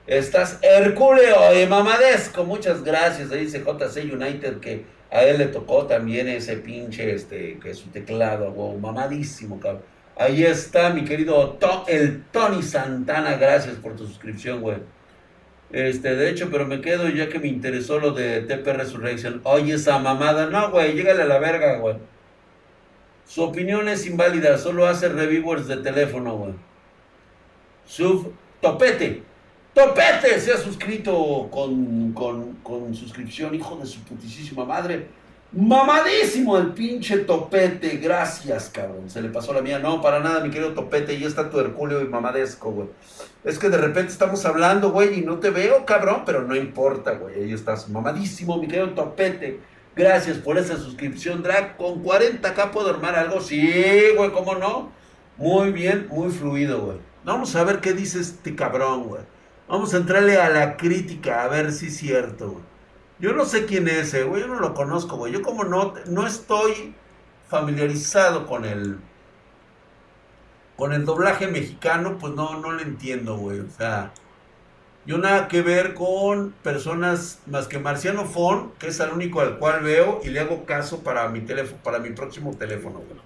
[0.06, 2.44] Estás hercúleo y mamadesco.
[2.44, 3.32] Muchas gracias.
[3.32, 7.78] Ahí dice JC United que a él le tocó también ese pinche, este, que es
[7.78, 8.76] su teclado, güey.
[8.78, 9.82] Mamadísimo, cabrón.
[10.16, 13.36] Ahí está, mi querido el Tony Santana.
[13.36, 14.78] Gracias por tu suscripción, güey.
[15.70, 19.40] Este, de hecho, pero me quedo ya que me interesó lo de TP Resurrection.
[19.44, 20.46] Oye, esa mamada.
[20.50, 21.94] No, güey, llégale a la verga, güey.
[23.24, 26.54] Su opinión es inválida, solo hace reviewers de teléfono, güey.
[27.84, 29.22] Sub Topete.
[29.74, 35.08] Topete se ha suscrito con, con, con suscripción, hijo de su putísima madre.
[35.50, 39.10] Mamadísimo el pinche topete, gracias, cabrón.
[39.10, 39.80] Se le pasó la mía.
[39.80, 41.18] No, para nada, mi querido topete.
[41.18, 42.88] Ya está tu Herculeo y mamadesco, güey.
[43.42, 47.12] Es que de repente estamos hablando, güey, y no te veo, cabrón, pero no importa,
[47.12, 47.42] güey.
[47.42, 49.58] Ahí estás, mamadísimo, mi querido topete.
[49.96, 51.76] Gracias por esa suscripción, Drag.
[51.76, 53.40] Con 40k puedo armar algo.
[53.40, 53.72] Sí,
[54.16, 54.92] güey, ¿cómo no?
[55.36, 56.98] Muy bien, muy fluido, güey.
[57.24, 59.22] Vamos a ver qué dice este cabrón, güey.
[59.68, 62.60] Vamos a entrarle a la crítica, a ver si es cierto.
[63.18, 65.32] Yo no sé quién es ese, güey, yo no lo conozco, güey.
[65.32, 66.94] Yo como no, no estoy
[67.48, 68.98] familiarizado con el
[70.76, 73.60] con el doblaje mexicano, pues no, no lo entiendo, güey.
[73.60, 74.12] O sea,
[75.06, 79.58] yo nada que ver con personas más que Marciano Fon, que es el único al
[79.58, 83.20] cual veo y le hago caso para mi teléfono, para mi próximo teléfono, güey.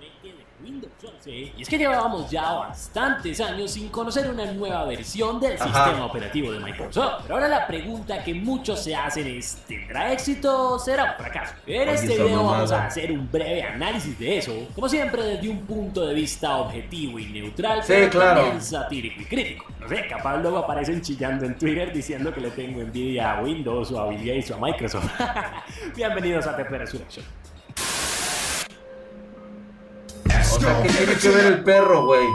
[1.26, 6.52] Y es que llevábamos ya bastantes años sin conocer una nueva versión del sistema operativo
[6.52, 7.22] de Microsoft.
[7.22, 11.54] Pero ahora la pregunta que muchos se hacen es, ¿tendrá éxito o será un fracaso?
[11.66, 15.60] En este video vamos a hacer un breve análisis de eso, como siempre desde un
[15.60, 19.66] punto de vista objetivo y neutral, pero también satírico y crítico.
[19.80, 23.90] No sé, capaz luego aparecen chillando en Twitter diciendo que le tengo envidia a Windows
[23.92, 25.08] o a Bill Gates o a Microsoft.
[25.96, 27.24] Bienvenidos a TP Resurrection.
[30.58, 32.26] O sea, ¿qué tiene que ver el perro, güey?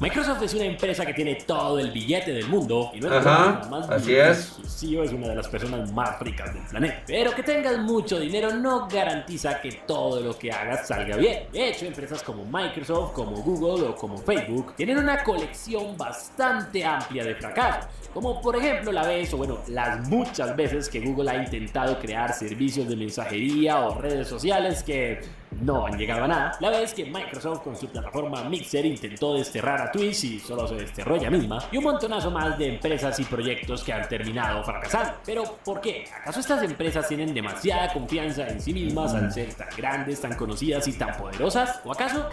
[0.00, 3.22] Microsoft es una empresa que tiene todo el billete del mundo y no es
[3.68, 4.54] más así es.
[4.56, 7.02] Su CEO es una de las personas más ricas del planeta.
[7.06, 11.48] Pero que tengas mucho dinero no garantiza que todo lo que hagas salga bien.
[11.52, 17.22] De hecho, empresas como Microsoft, como Google o como Facebook tienen una colección bastante amplia
[17.22, 17.90] de fracasos.
[18.14, 22.32] Como por ejemplo la vez, o bueno, las muchas veces que Google ha intentado crear
[22.32, 25.20] servicios de mensajería o redes sociales que
[25.60, 26.52] no han llegado a nada.
[26.60, 30.76] La vez que Microsoft con su plataforma Mixer intentó desterrar a Twitch y solo se
[30.76, 31.58] desterró ella misma.
[31.70, 35.14] Y un montonazo más de empresas y proyectos que han terminado fracasando.
[35.24, 36.04] Pero ¿por qué?
[36.20, 40.86] ¿Acaso estas empresas tienen demasiada confianza en sí mismas al ser tan grandes, tan conocidas
[40.88, 41.80] y tan poderosas?
[41.84, 42.28] ¿O acaso?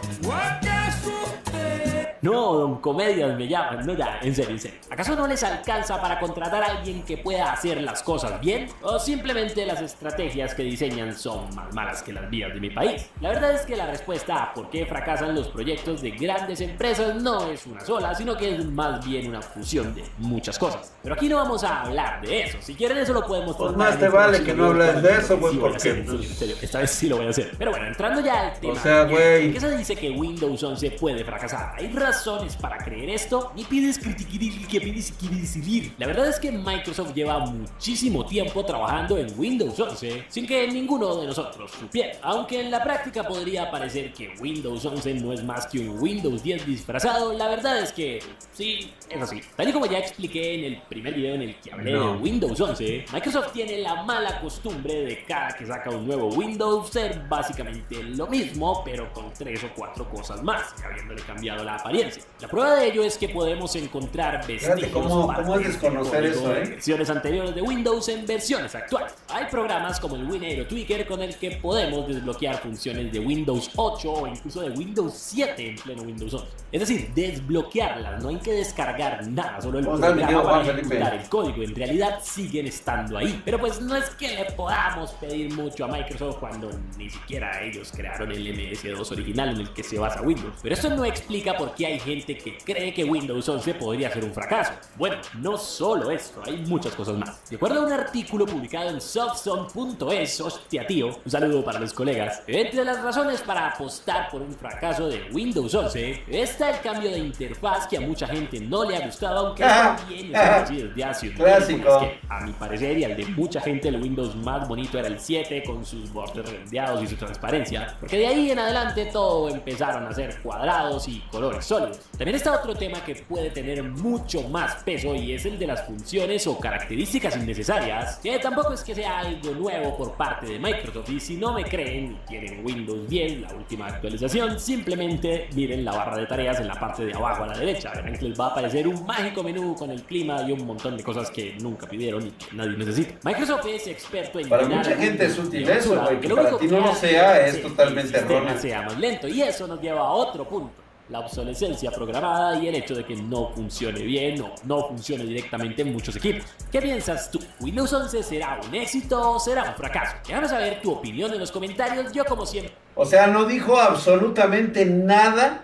[2.28, 4.80] No, don Comedias me llaman, no ya, en serio, en serio.
[4.90, 8.68] ¿Acaso no les alcanza para contratar a alguien que pueda hacer las cosas bien?
[8.82, 13.10] ¿O simplemente las estrategias que diseñan son más malas que las vías de mi país?
[13.22, 17.16] La verdad es que la respuesta a por qué fracasan los proyectos de grandes empresas
[17.16, 20.94] no es una sola, sino que es más bien una fusión de muchas cosas.
[21.02, 22.58] Pero aquí no vamos a hablar de eso.
[22.60, 25.56] Si quieren eso lo podemos Pues más te vale que no hables de eso, güey,
[25.56, 25.94] porque...
[26.06, 27.54] Pues, esta vez sí lo voy a hacer.
[27.58, 28.74] Pero bueno, entrando ya al tema.
[28.74, 29.54] O sea, güey...
[29.54, 31.74] qué se dice que Windows 11 puede fracasar?
[31.78, 32.17] Hay razones
[32.60, 34.28] para creer esto, ni pides criticar
[34.68, 35.94] que pides decidir.
[35.98, 41.16] La verdad es que Microsoft lleva muchísimo tiempo trabajando en Windows 11 sin que ninguno
[41.16, 42.18] de nosotros supiera.
[42.22, 46.44] Aunque en la práctica podría parecer que Windows 11 no es más que un Windows
[46.44, 48.20] 10 disfrazado, la verdad es que
[48.52, 49.42] sí, es así.
[49.56, 52.60] Tal y como ya expliqué en el primer video en el que hablé de Windows
[52.60, 58.04] 11, Microsoft tiene la mala costumbre de cada que saca un nuevo Windows ser básicamente
[58.04, 61.97] lo mismo, pero con tres o cuatro cosas más, habiéndole cambiado la apariencia
[62.40, 66.60] La prueba de ello es que podemos encontrar vestigios ¿cómo, cómo es desconocer eso, eh?
[66.60, 69.14] versiones anteriores de Windows en versiones actuales.
[69.30, 74.14] Hay programas como el Winero Tweaker con el que podemos desbloquear funciones de Windows 8
[74.14, 76.48] o incluso de Windows 7 en pleno Windows 11.
[76.72, 81.64] Es decir, desbloquearlas, no hay que descargar nada, solo el programa para ejecutar el código.
[81.64, 83.42] En realidad siguen estando ahí.
[83.44, 87.92] Pero pues no es que le podamos pedir mucho a Microsoft cuando ni siquiera ellos
[87.96, 90.56] crearon el MS2 original en el que se basa Windows.
[90.62, 94.24] Pero eso no explica por qué hay gente que cree que Windows 11 podría ser
[94.24, 94.74] un fracaso.
[94.96, 97.50] Bueno, no solo esto, hay muchas cosas más.
[97.50, 102.42] De acuerdo a un artículo publicado en softson.es, hostia tío, un saludo para los colegas,
[102.48, 107.20] entre las razones para apostar por un fracaso de Windows 11 está el cambio de
[107.20, 111.30] interfaz que a mucha gente no le ha gustado, aunque también es así desde hace
[111.30, 112.00] un Clásico.
[112.00, 115.20] que, a mi parecer y al de mucha gente, el Windows más bonito era el
[115.20, 120.06] 7 con sus bordes redondeados y su transparencia, porque de ahí en adelante todo empezaron
[120.06, 122.00] a ser cuadrados y colores sólidos.
[122.18, 125.86] También está otro tema que puede tener mucho más peso y es el de las
[125.86, 131.10] funciones o características innecesarias, que tampoco es que sea algo nuevo por parte de Microsoft
[131.10, 135.92] y si no me creen y quieren Windows 10, la última actualización, simplemente miren la
[135.92, 138.48] barra de tareas en la parte de abajo a la derecha, verán que les va
[138.48, 141.88] a aparecer un mágico menú con el clima y un montón de cosas que nunca
[141.88, 143.16] pidieron y que nadie necesita.
[143.24, 146.96] Microsoft es experto en Para mucha gente es útil eso, que para ti no lo
[146.96, 148.58] sea, es totalmente erróneo.
[148.58, 152.76] sea más lento y eso nos lleva a otro punto la obsolescencia programada y el
[152.76, 156.44] hecho de que no funcione bien o no funcione directamente en muchos equipos.
[156.72, 157.40] ¿Qué piensas tú?
[157.62, 160.18] ¿Windows 11 será un éxito o será un fracaso?
[160.28, 162.74] Déjame saber tu opinión en los comentarios, yo como siempre.
[162.96, 165.64] O sea, no dijo absolutamente nada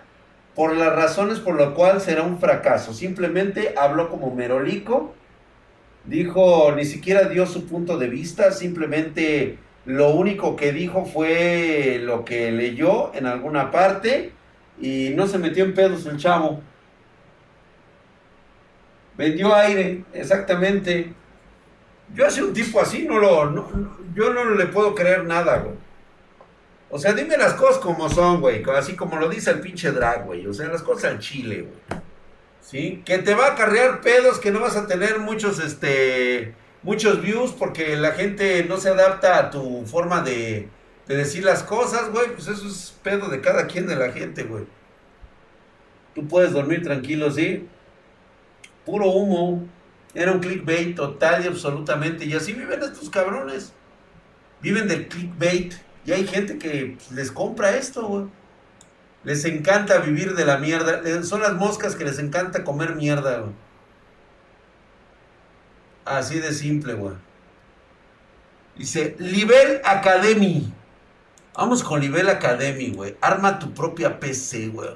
[0.54, 2.94] por las razones por lo cual será un fracaso.
[2.94, 5.14] Simplemente habló como merolico.
[6.04, 12.26] Dijo, ni siquiera dio su punto de vista, simplemente lo único que dijo fue lo
[12.26, 14.33] que leyó en alguna parte
[14.80, 16.60] y no se metió en pedos el chavo.
[19.16, 21.12] Vendió aire, exactamente.
[22.12, 25.76] Yo hace un tipo así no lo, yo no le puedo creer nada, güey.
[26.90, 30.26] O sea, dime las cosas como son, güey, así como lo dice el pinche drag,
[30.26, 30.46] güey.
[30.46, 32.00] O sea, las cosas al chile, güey.
[32.60, 33.02] ¿Sí?
[33.04, 37.52] Que te va a acarrear pedos, que no vas a tener muchos, este, muchos views
[37.52, 40.68] porque la gente no se adapta a tu forma de,
[41.06, 44.44] de decir las cosas, güey, pues eso es pedo de cada quien de la gente,
[44.44, 44.64] güey.
[46.14, 47.68] Tú puedes dormir tranquilo, ¿sí?
[48.86, 49.66] Puro humo.
[50.14, 52.24] Era un clickbait total y absolutamente.
[52.24, 53.72] Y así viven estos cabrones.
[54.62, 55.74] Viven del clickbait.
[56.06, 58.26] Y hay gente que pues, les compra esto, güey.
[59.24, 61.02] Les encanta vivir de la mierda.
[61.24, 63.52] Son las moscas que les encanta comer mierda, güey.
[66.04, 67.14] Así de simple, güey.
[68.76, 70.72] Dice, Libel Academy.
[71.56, 73.16] Vamos con Libel Academy, güey.
[73.20, 74.90] Arma tu propia PC, güey.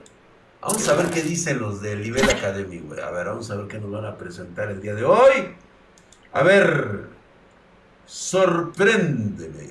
[0.61, 3.01] Vamos a ver qué dicen los de Libel Academy, güey.
[3.01, 5.55] A ver, vamos a ver qué nos van a presentar el día de hoy.
[6.33, 7.11] A ver.
[8.07, 9.71] Sorpréndeme.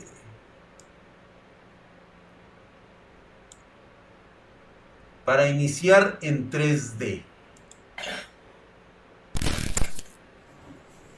[5.25, 7.23] Para iniciar en 3D.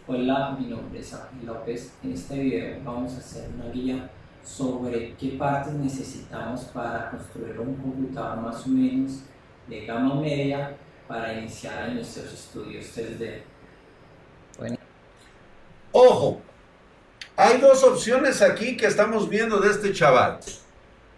[0.07, 1.93] Hola, mi nombre es Ángel López.
[2.01, 4.09] En este video vamos a hacer una guía
[4.49, 9.21] sobre qué partes necesitamos para construir un computador más o menos
[9.67, 10.75] de gama media
[11.07, 13.41] para iniciar en nuestros estudios 3D.
[14.57, 14.77] Bueno.
[15.91, 16.41] Ojo,
[17.35, 20.39] hay dos opciones aquí que estamos viendo de este chaval.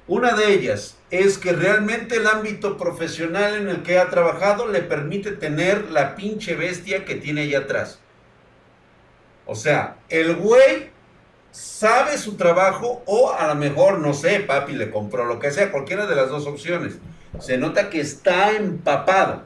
[0.07, 4.81] Una de ellas es que realmente el ámbito profesional en el que ha trabajado le
[4.81, 7.99] permite tener la pinche bestia que tiene allá atrás.
[9.45, 10.90] O sea, el güey
[11.51, 15.71] sabe su trabajo o a lo mejor, no sé, papi le compró lo que sea,
[15.71, 16.99] cualquiera de las dos opciones.
[17.39, 19.43] Se nota que está empapado.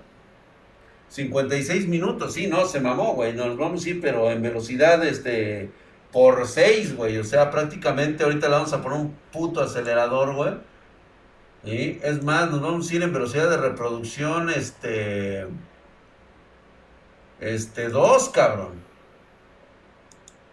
[1.09, 3.33] 56 minutos, sí, no, se mamó, güey.
[3.33, 5.69] Nos vamos a ir, pero en velocidad, este,
[6.11, 7.17] por 6, güey.
[7.17, 10.53] O sea, prácticamente ahorita le vamos a poner un puto acelerador, güey.
[11.63, 15.47] Y es más, nos vamos a ir en velocidad de reproducción, este,
[17.39, 18.83] este, 2, cabrón.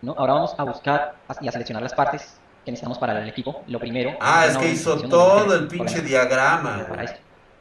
[0.03, 0.15] ¿No?
[0.19, 3.63] Ahora vamos a buscar y a seleccionar las partes que necesitamos para el equipo.
[3.69, 4.17] Lo primero...
[4.21, 6.87] Ah, es que hizo todo el pinche diagrama.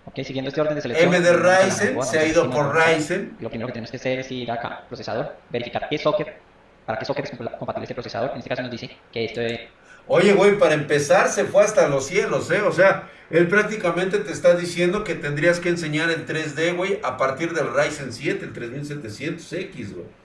[0.05, 1.13] Ok, siguiendo este orden de selección.
[1.13, 3.37] M de Ryzen, se ha ido por Ryzen.
[3.39, 6.27] Lo primero que tenemos que hacer es ir acá, procesador, verificar qué socket,
[6.85, 8.31] para qué socket es compatible este procesador.
[8.31, 9.59] En este caso nos dice que esto es...
[10.07, 12.61] Oye, güey, para empezar se fue hasta los cielos, ¿eh?
[12.61, 17.17] O sea, él prácticamente te está diciendo que tendrías que enseñar el 3D, güey, a
[17.17, 20.20] partir del Ryzen 7, el 3700X, güey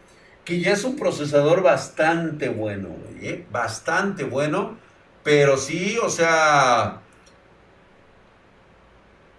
[0.46, 3.46] que ya es un procesador bastante bueno, güey, ¿eh?
[3.50, 4.78] bastante bueno,
[5.24, 7.00] pero sí, o sea,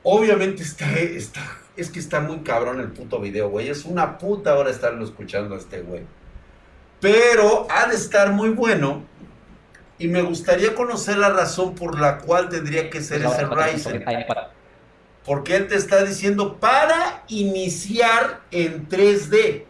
[0.03, 1.41] obviamente está, está
[1.77, 3.69] Es que está muy cabrón el puto video, güey.
[3.69, 6.03] Es una puta hora estarlo escuchando a este güey.
[6.99, 9.05] Pero ha de estar muy bueno.
[9.99, 14.03] Y me gustaría conocer la razón por la cual tendría que ser ese Ryzen.
[15.23, 19.63] Porque él te está diciendo para iniciar en 3D.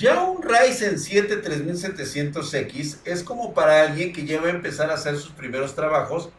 [0.00, 4.94] Ya un Ryzen 7 3700X es como para alguien que ya va a empezar a
[4.94, 6.30] hacer sus primeros trabajos.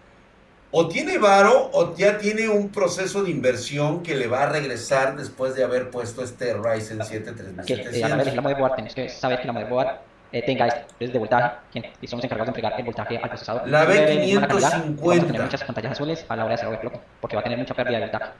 [0.71, 5.15] O tiene varo o ya tiene un proceso de inversión que le va a regresar
[5.15, 7.65] después de haber puesto este Ryzen 7 3700.
[7.65, 9.99] Que, eh, la motherboard tienes que saber que la motherboard
[10.31, 11.57] eh, tenga este de voltaje,
[12.01, 13.67] y somos encargados de entregar el voltaje al procesador.
[13.67, 14.47] La B550.
[14.49, 17.43] Vamos a tener muchas pantallas azules a la hora de hacer overclock, porque va a
[17.43, 18.31] tener mucha pérdida de voltaje.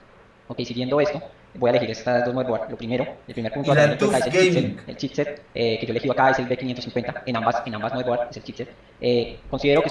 [0.48, 1.22] Ok, siguiendo esto,
[1.56, 2.70] voy a elegir estas dos motherboards.
[2.70, 6.14] Lo primero, el primer punto la es el chipset, el chipset eh, que yo elegido
[6.14, 8.70] acá es el B550, en ambas, en ambas motherboards es el chipset.
[9.00, 9.90] Eh, considero que...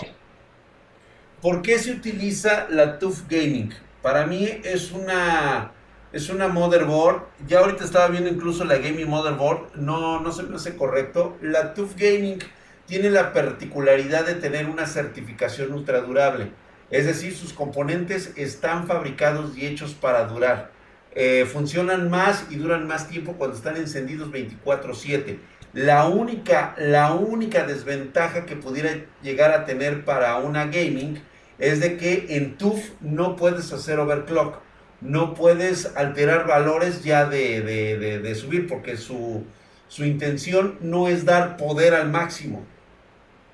[1.40, 3.72] ¿Por qué se utiliza la TUF Gaming?
[4.02, 5.72] Para mí es una
[6.12, 7.22] es una motherboard.
[7.46, 9.76] Ya ahorita estaba viendo incluso la Gaming Motherboard.
[9.76, 11.36] No, no se me hace correcto.
[11.40, 12.38] La TUF Gaming
[12.86, 16.50] tiene la particularidad de tener una certificación ultra durable.
[16.90, 20.72] Es decir, sus componentes están fabricados y hechos para durar.
[21.14, 25.40] Eh, funcionan más y duran más tiempo cuando están encendidos 24/7.
[25.72, 28.90] La única, la única desventaja que pudiera
[29.22, 31.20] llegar a tener para una gaming
[31.58, 34.58] es de que en TUF no puedes hacer overclock,
[35.00, 39.44] no puedes alterar valores ya de, de subir porque su,
[39.88, 42.64] su intención no es dar poder al máximo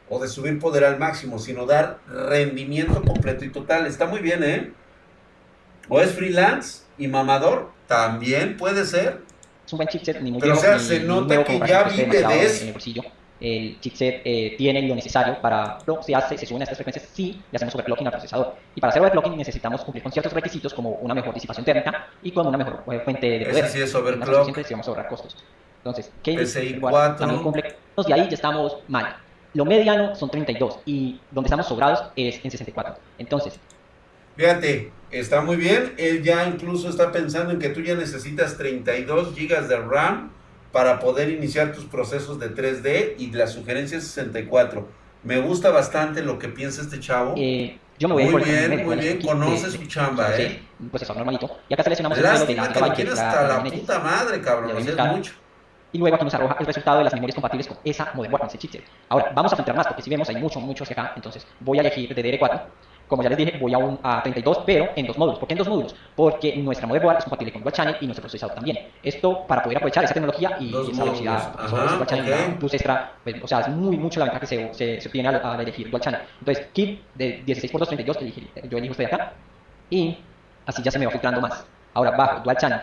[0.09, 3.86] o de subir poder al máximo, sino dar rendimiento completo y total.
[3.86, 4.72] Está muy bien, ¿eh?
[5.88, 9.22] O es freelance y mamador, también puede ser.
[9.64, 12.44] Es un buen chipset, ni muy Pero o sea, se nota que ya vive de
[12.44, 12.62] eso.
[12.62, 13.03] En el bolsillo.
[13.38, 17.07] El chipset eh, tiene lo necesario para, no, se hace, se suben a estas frecuencias,
[17.12, 18.55] sí, le hacemos overclocking al procesador.
[18.74, 22.32] Y para hacer overclocking necesitamos cumplir con ciertos requisitos como una mejor disipación térmica y
[22.32, 23.64] con una mejor eh, fuente de poder.
[23.64, 24.64] Ese sí es overclock.
[24.64, 25.36] Si vamos a ahorrar costos.
[25.78, 27.16] Entonces, ¿qué PCI 4.
[27.16, 27.76] también cumple.
[28.07, 29.16] Y ahí ya estamos mal.
[29.53, 32.97] Lo mediano son 32 y donde estamos sobrados es en 64.
[33.18, 33.61] Entonces,
[34.37, 35.95] fíjate, está muy bien.
[35.99, 40.30] Él ya incluso está pensando en que tú ya necesitas 32 GB de RAM
[40.72, 44.87] para poder iniciar tus procesos de 3D y la sugerencia es 64.
[45.22, 47.34] Me gusta bastante lo que piensa este chavo.
[47.37, 50.61] Eh, yo me voy muy bien, muy bien, conoce su chamba, ¿eh?
[50.78, 51.51] Un procesador normalito.
[51.68, 54.76] Y acá seleccionamos el modelo de la que lo quieres hasta la, puta madre, cabrón.
[54.76, 55.32] Es mucho
[55.97, 58.59] y luego aquí nos arroja el resultado de las memorias compatibles con esa con ese
[58.59, 58.84] chipset.
[59.09, 61.78] Ahora, vamos a filtrar más, porque si vemos hay mucho, mucho hacia acá, entonces voy
[61.78, 62.61] a elegir DDR4.
[63.09, 65.38] Como ya les dije, voy a, un, a 32, pero en dos módulos.
[65.38, 65.94] ¿Por qué en dos módulos?
[66.14, 68.78] Porque nuestra motherboard es compatible con Dual Channel y nuestro procesador también.
[69.02, 71.52] Esto para poder aprovechar esa tecnología y esa velocidad.
[71.70, 75.00] Dual Channel, plus extra, pues, o sea, es muy mucho la ventaja que se, se,
[75.00, 76.20] se obtiene al, al, elegir Dual Channel.
[76.40, 79.32] Entonces, kit de 16x232, que yo elijo este de acá,
[79.88, 80.18] y
[80.66, 81.64] así ya se me va filtrando más.
[81.94, 82.80] Ahora, bajo Dual Channel,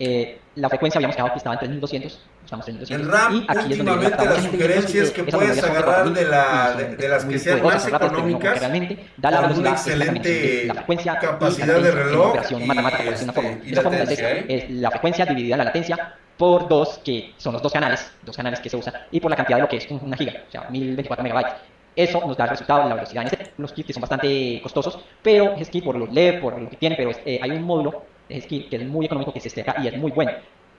[0.00, 3.06] eh, la frecuencia habíamos quedado que estaba en 3200, estamos en 3200.
[3.06, 6.96] El RAM, y aquí últimamente es la sugerencia es que puedes agarrar de, la, de,
[6.96, 11.80] de las que sean más económicas, realmente da la velocidad, una excelente la frecuencia capacidad
[11.80, 13.26] de reloj y, matemática, este,
[13.66, 14.44] y, es, ¿eh?
[14.48, 18.58] es la frecuencia dividida la latencia por dos, que son los dos canales, dos canales
[18.60, 20.66] que se usan, y por la cantidad de lo que es una giga, o sea,
[20.70, 21.52] 1024 megabytes.
[21.94, 23.26] Eso nos da el resultado de la velocidad.
[23.26, 26.70] En este, los kits son bastante costosos, pero es que por los LED, por lo
[26.70, 29.76] que tiene, pero eh, hay un módulo que es muy económico, que es este acá,
[29.82, 30.32] y es muy bueno.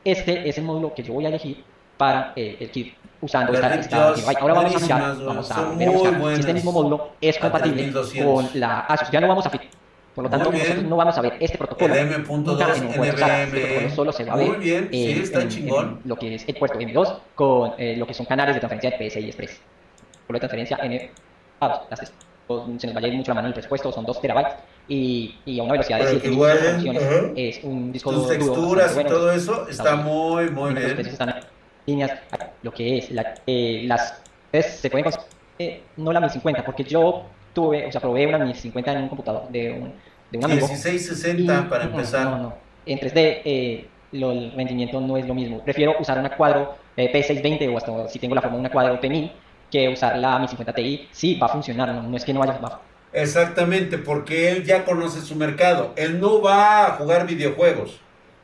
[0.03, 1.63] Este es el módulo que yo voy a elegir
[1.97, 5.89] para eh, el kit usando esta, esta Ahora vamos a mirar, vamos a ver
[6.33, 7.91] si este mismo módulo es compatible
[8.23, 9.11] con la ASUS.
[9.11, 9.51] Ya no vamos a
[10.15, 11.93] por lo tanto, nosotros no vamos a ver este protocolo.
[11.93, 15.99] El M.2 Este protocolo solo se va a ver Muy bien, sí, está en, chingón.
[16.03, 18.91] En lo que es el puerto M2 con eh, lo que son canales de transferencia
[18.91, 19.61] de PCI Express.
[20.27, 21.11] Por la transferencia N.
[21.61, 22.13] Ah, las tres.
[22.77, 24.53] Se nos va a ir mucho la mano el presupuesto, son 2 terabytes
[24.91, 26.37] y, y a una velocidad de 7000
[26.73, 27.03] funciones.
[27.37, 28.37] Es un disco Tus duro.
[28.37, 30.99] texturas y todo eso está muy, muy bien.
[30.99, 31.33] Están
[31.85, 32.11] líneas,
[32.61, 34.21] lo que es, la, eh, las,
[34.51, 35.09] se pueden
[35.59, 37.23] eh, no la 1050, porque yo
[37.53, 39.93] tuve, o sea, probé una 1050 en un computador de un,
[40.29, 40.67] de un amigo.
[40.67, 42.25] 1660 para empezar.
[42.25, 42.53] No, no,
[42.85, 45.63] en 3D eh, lo, el rendimiento no es lo mismo.
[45.63, 48.99] Prefiero usar una cuadro eh, P620 o hasta si tengo la forma de una cuadro
[48.99, 49.31] P1000
[49.71, 51.07] que usar la 1050 Ti.
[51.11, 52.59] Sí, va a funcionar, no, no es que no vaya
[53.13, 55.93] Exactamente, porque él ya conoce su mercado.
[55.97, 57.99] Él no va a jugar videojuegos.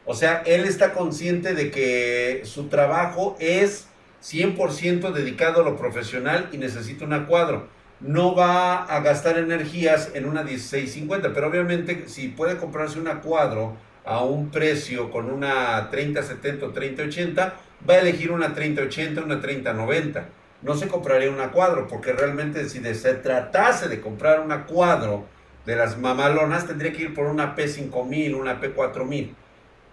[0.05, 3.87] O sea, él está consciente de que su trabajo es
[4.21, 7.67] 100% dedicado a lo profesional y necesita una cuadro.
[8.01, 13.75] No va a gastar energías en una 1650, pero obviamente si puede comprarse una cuadro
[14.05, 17.55] a un precio con una 3070 o 3080,
[17.89, 22.81] va a elegir una 3080, una 3090 no se compraría una cuadro, porque realmente si
[22.93, 25.25] se tratase de comprar una cuadro
[25.65, 29.33] de las mamalonas, tendría que ir por una P5000, una P4000,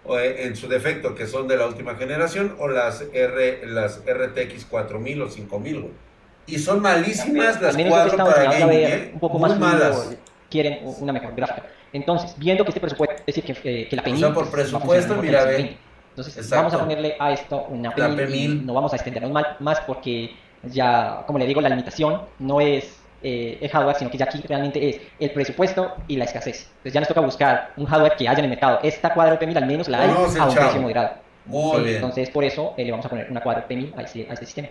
[0.05, 4.01] o, eh, en su defecto, que son de la última generación, o las, R, las
[4.05, 5.93] RTX 4000 o 5000, güey.
[6.47, 9.09] Y son malísimas las estamos para gaming, ¿eh?
[9.13, 10.15] un poco Muy más malas.
[10.49, 11.63] quieren una mejor gráfica.
[11.91, 14.49] Entonces, viendo que este presupuesto, es decir, que, eh, que la O P1000 sea, por
[14.49, 15.55] pues, presupuesto, mira, ve.
[15.57, 15.77] 620.
[16.09, 16.55] Entonces, Exacto.
[16.55, 18.61] vamos a ponerle a esto una La P1000 y P1000.
[18.63, 20.35] no vamos a extendernos más porque
[20.71, 24.39] ya, como le digo, la limitación no es eh, el hardware, sino que ya aquí
[24.47, 26.69] realmente es el presupuesto y la escasez.
[26.77, 28.79] Entonces ya nos toca buscar un hardware que haya en el mercado.
[28.83, 31.11] Esta cuadro P1000 al menos la hay a un precio moderado.
[31.45, 31.95] Muy bien.
[31.95, 34.45] Entonces, por eso eh, le vamos a poner una cuadro P1000 a este, a este
[34.45, 34.67] sistema.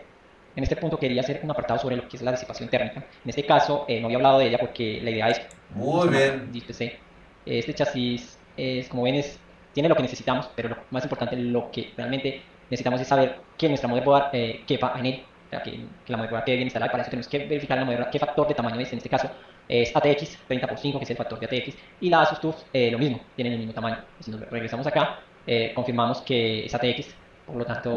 [0.57, 3.01] En este punto quería hacer un apartado sobre lo que es la disipación térmica.
[3.24, 5.40] En este caso, eh, no había hablado de ella porque la idea es...
[5.74, 6.53] Muy bien.
[6.53, 6.97] Díspese.
[7.45, 9.38] Este chasis, es, como ven, es,
[9.72, 12.40] tiene lo que necesitamos, pero lo más importante, lo que realmente
[12.70, 15.24] necesitamos es saber que nuestra motherboard eh, quepa en él.
[15.55, 15.78] Sea, que,
[16.09, 16.90] la motherboard quede bien instalada.
[16.90, 18.92] Para eso tenemos que verificar la motherboard, qué factor de tamaño es.
[18.92, 19.30] En este caso,
[19.68, 21.76] es ATX 30x5, que es el factor de ATX.
[22.00, 23.98] Y la Asus TUF, eh, lo mismo, tienen el mismo tamaño.
[24.20, 27.14] Si nos regresamos acá, eh, confirmamos que es ATX,
[27.46, 27.96] por lo tanto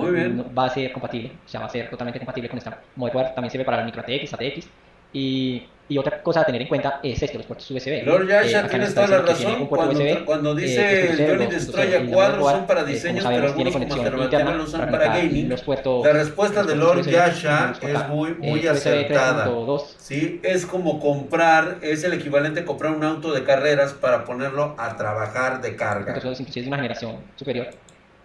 [0.58, 3.34] va a ser compatible, o sea, va a ser totalmente compatible con esta motherboard.
[3.34, 4.70] También sirve para el micro ATX, ATX.
[5.18, 8.04] Y, y otra cosa a tener en cuenta es esto, los puertos USB.
[8.06, 9.66] Lord Eh, Yasha, acá tienes toda la razón.
[9.68, 10.82] Cuando, USB, cuando eh, dice
[11.18, 14.92] que Johnny los- los- cuadros son para eh, diseños, pero algunos como alternativa lo usan
[14.92, 15.50] para gaming.
[15.50, 19.46] Los puertos, La respuesta los de Lord USB, Yasha es muy, muy Eh, acertada.
[19.48, 24.24] 3.2, Sí, es como comprar, es el equivalente a comprar un auto de carreras para
[24.26, 26.14] ponerlo a trabajar de carga.
[26.14, 27.70] Entonces, inclusive es de una generación superior.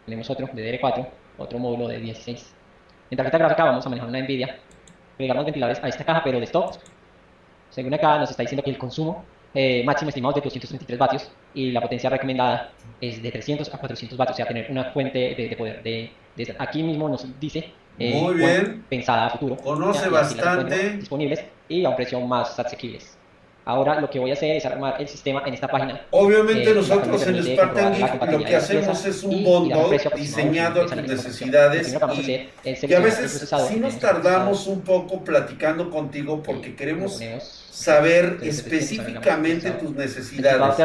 [0.04, 1.06] Tenemos otro de DDR4,
[1.38, 2.54] otro módulo de 16.
[3.10, 4.58] En tarjeta gráfica vamos a manejar una NVIDIA.
[5.18, 6.82] Agregamos ventiladores a esta caja, pero de stock.
[7.68, 11.36] Según acá nos está diciendo que el consumo eh, máximo estimado es de 233 vatios
[11.52, 15.18] y la potencia recomendada es de 300 a 400 vatios, o sea, tener una fuente
[15.36, 18.86] de, de poder de, de- Aquí mismo nos dice eh, Muy bien.
[18.88, 19.56] pensada a futuro.
[19.56, 20.96] Conoce Ya, bastante.
[20.98, 23.21] disponibles y a un precio más asequibles.
[23.64, 26.74] Ahora lo que voy a hacer es armar el sistema en esta página Obviamente eh,
[26.74, 27.94] nosotros en Spartan
[28.32, 31.96] lo que hacemos es un bundle diseñado a tus necesidades
[32.64, 37.20] y que a veces sí nos tardamos un poco platicando contigo porque queremos
[37.70, 40.78] saber específicamente tus necesidades.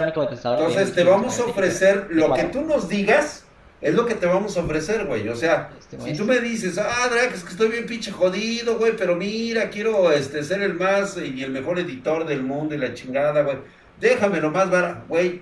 [0.44, 2.52] Entonces te vamos a 24, ofrecer lo que 24.
[2.52, 3.47] tú nos digas,
[3.80, 5.28] es lo que te vamos a ofrecer, güey.
[5.30, 8.78] O sea, Este si tú me dices, ah, Drake, es que estoy bien pinche jodido,
[8.78, 12.80] güey, pero mira, quiero este, ser el más y el mejor editor del mundo y
[12.80, 13.58] la chingada, güey.
[14.00, 15.42] Déjamelo más barato, güey.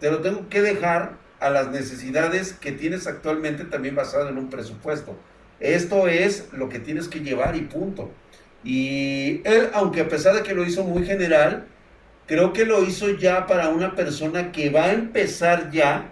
[0.00, 4.50] Te lo tengo que dejar a las necesidades que tienes actualmente también basado en un
[4.50, 5.16] presupuesto.
[5.58, 8.10] Esto es lo que tienes que llevar y punto.
[8.64, 11.66] Y él, aunque a pesar de que lo hizo muy general,
[12.26, 16.11] creo que lo hizo ya para una persona que va a empezar ya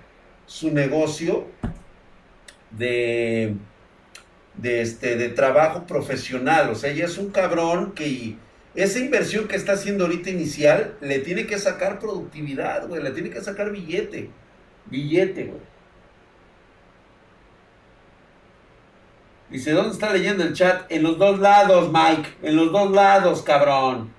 [0.50, 1.46] su negocio
[2.72, 3.54] de,
[4.56, 6.70] de, este, de trabajo profesional.
[6.70, 8.34] O sea, ya es un cabrón que
[8.74, 13.30] esa inversión que está haciendo ahorita inicial le tiene que sacar productividad, güey, le tiene
[13.30, 14.28] que sacar billete.
[14.86, 15.62] Billete, güey.
[19.50, 20.90] Dice, ¿dónde está leyendo el chat?
[20.90, 22.28] En los dos lados, Mike.
[22.42, 24.12] En los dos lados, cabrón.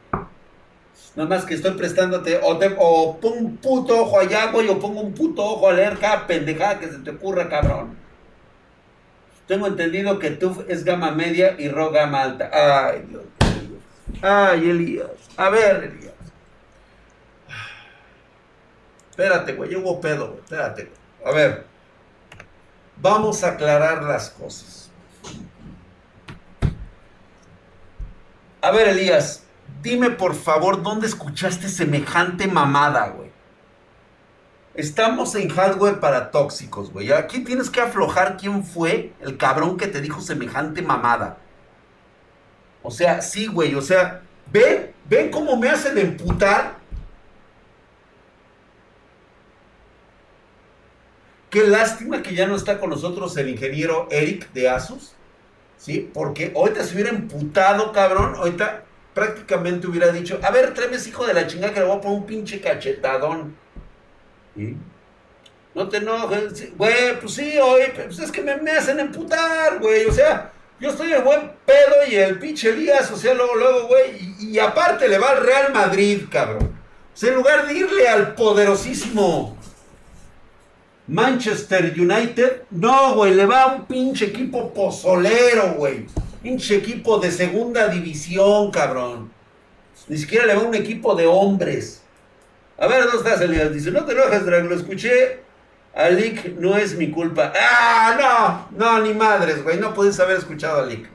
[1.15, 4.79] Nada más que estoy prestándote, o, te, o pongo un puto ojo allá, güey, o
[4.79, 7.97] pongo un puto ojo a leer cada pendejada que se te ocurra, cabrón.
[9.45, 12.49] Tengo entendido que TUF es gama media y RO gama alta.
[12.53, 13.23] Ay, Dios.
[14.21, 15.09] Ay, Elías.
[15.35, 16.13] A ver, Elías.
[19.09, 20.39] Espérate, güey, hubo pedo, güey.
[20.39, 20.83] Espérate.
[20.83, 21.33] güey.
[21.33, 21.65] A ver.
[23.01, 24.89] Vamos a aclarar las cosas.
[28.61, 29.43] A ver, Elías,
[29.81, 33.31] dime por favor dónde escuchaste semejante mamada, güey.
[34.73, 37.11] Estamos en hardware para tóxicos, güey.
[37.11, 41.37] Aquí tienes que aflojar quién fue el cabrón que te dijo semejante mamada.
[42.81, 44.21] O sea, sí, güey, o sea,
[44.51, 46.79] ven, ven cómo me hacen emputar.
[51.49, 55.13] Qué lástima que ya no está con nosotros el ingeniero Eric de Asus.
[55.77, 56.09] ¿Sí?
[56.13, 58.35] Porque ahorita se hubiera emputado, cabrón.
[58.35, 61.97] Ahorita prácticamente hubiera dicho, a ver, tráeme ese hijo de la chingada que le voy
[61.97, 63.55] a poner un pinche cachetadón.
[65.73, 70.05] No te enojes, güey, pues sí, oye, pues es que me, me hacen emputar, güey.
[70.05, 73.87] O sea, yo estoy en buen pedo y el pinche Elías, o sea, luego, luego,
[73.87, 74.35] güey.
[74.39, 76.77] Y, y aparte le va al Real Madrid, cabrón.
[77.13, 79.57] O sea, en lugar de irle al poderosísimo
[81.07, 86.05] Manchester United, no, güey, le va a un pinche equipo pozolero, güey.
[86.41, 89.31] Pinche equipo de segunda división, cabrón.
[90.07, 92.03] Ni siquiera le va un equipo de hombres.
[92.77, 93.73] A ver, ¿dónde estás, Elías?
[93.73, 95.39] Dice, no te enojes, Drag, lo escuché.
[95.93, 97.53] A Lick no es mi culpa.
[97.55, 98.77] ¡Ah, no!
[98.77, 99.79] No, ni madres, güey.
[99.79, 101.07] No puedes haber escuchado a Lick.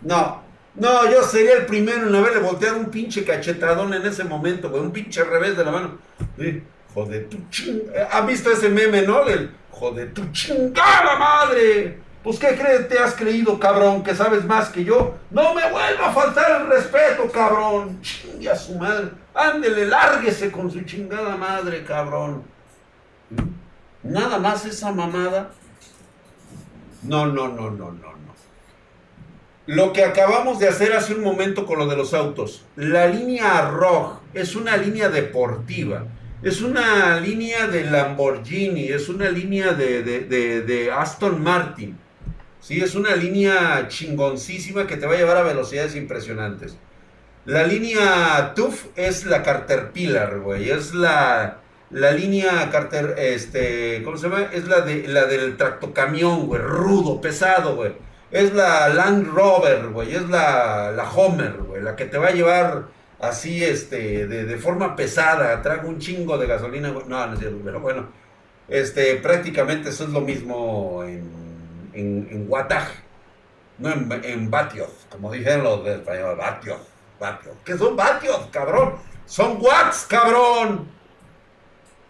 [0.00, 0.42] No.
[0.76, 4.82] No, yo sería el primero en haberle volteado un pinche cachetadón en ese momento, güey.
[4.82, 5.98] Un pinche revés de la mano.
[6.38, 6.62] Sí,
[6.94, 7.82] Joder, tu ching...
[8.10, 9.24] ¿Han visto ese meme, no?
[9.24, 11.98] Del joder, tu chingada madre.
[12.22, 12.88] Pues, ¿qué crees?
[12.88, 14.02] ¿Te has creído, cabrón?
[14.02, 15.14] Que sabes más que yo.
[15.30, 18.00] No me vuelva a faltar el respeto, cabrón.
[18.02, 19.08] Chingue a su madre.
[19.34, 22.42] Ándele, lárguese con su chingada madre, cabrón.
[24.02, 25.50] Nada más esa mamada.
[27.02, 28.20] No, no, no, no, no, no.
[29.66, 32.64] Lo que acabamos de hacer hace un momento con lo de los autos.
[32.76, 36.04] La línea ROG es una línea deportiva.
[36.42, 41.98] Es una línea de Lamborghini, es una línea de, de- de- de Aston Martin.
[42.60, 46.76] Sí, es una línea chingoncísima que te va a llevar a velocidades impresionantes.
[47.46, 50.70] La línea TUF es la Caterpillar, güey.
[50.70, 51.58] Es la,
[51.90, 54.48] la línea Carter, este, ¿cómo se llama?
[54.52, 56.60] Es la, de, la del tractocamión, güey.
[56.60, 57.92] Rudo, pesado, güey.
[58.30, 60.14] Es la Land Rover, güey.
[60.14, 61.82] Es la, la Homer, güey.
[61.82, 62.88] La que te va a llevar
[63.20, 65.62] así, este, de, de forma pesada.
[65.62, 67.06] Traga un chingo de gasolina, güey.
[67.08, 68.08] No, no es cierto, pero bueno.
[68.68, 71.39] Este, prácticamente eso es lo mismo en,
[71.94, 72.94] en, en wattaje.
[73.78, 76.78] No en, en vatios, como dicen los de español, vatios,
[77.18, 77.54] vatios.
[77.64, 78.94] ¿Qué son vatios, cabrón?
[79.26, 80.88] Son watts, cabrón.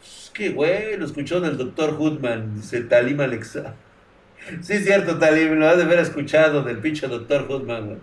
[0.02, 3.74] Es que, güey, lo escuchó del doctor Hoodman, dice Talim Alexa.
[4.62, 7.98] Sí, es cierto, Talim, lo has de haber escuchado del pinche doctor Hoodman, güey.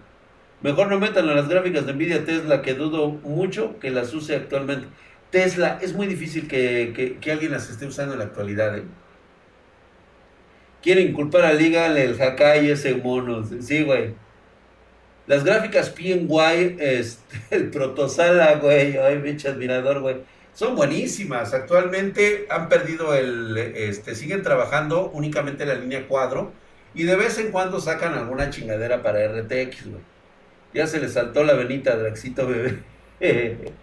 [0.62, 4.36] Mejor no metan a las gráficas de Nvidia Tesla, que dudo mucho que las use
[4.36, 4.88] actualmente.
[5.30, 8.84] Tesla, es muy difícil que, que- que alguien las esté usando en la actualidad, ¿eh?
[10.88, 13.44] Quieren culpar a Liga el Hakai ese mono.
[13.60, 14.14] Sí, güey.
[15.26, 20.16] Las gráficas PNY, este, el Protosala, güey, ay, pinche admirador, güey.
[20.54, 21.54] Son buenísimas.
[21.54, 26.54] Actualmente han perdido el, este, siguen trabajando únicamente la línea cuadro
[26.94, 30.02] y de vez en cuando sacan alguna chingadera para RTX, güey.
[30.74, 32.80] Ya se le saltó la venita a Draxito Bebé.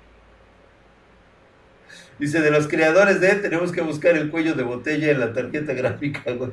[2.18, 5.74] Dice, de los creadores de, tenemos que buscar el cuello de botella en la tarjeta
[5.74, 6.52] gráfica, güey.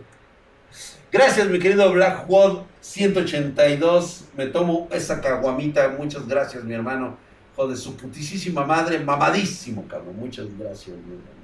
[1.11, 4.25] Gracias, mi querido Black Wall 182.
[4.37, 5.89] Me tomo esa caguamita.
[5.89, 7.17] Muchas gracias, mi hermano.
[7.55, 8.99] Joder, su putísima madre.
[8.99, 10.15] Mamadísimo, cabrón.
[10.17, 11.41] Muchas gracias, mi hermano.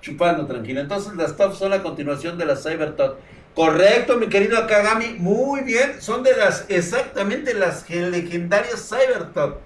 [0.00, 0.80] Chupando tranquilo.
[0.80, 3.18] Entonces, las top son la continuación de las Cybertot.
[3.54, 5.14] Correcto, mi querido Akagami.
[5.18, 6.00] Muy bien.
[6.00, 9.60] Son de las, exactamente las ge- legendarias Cybertot.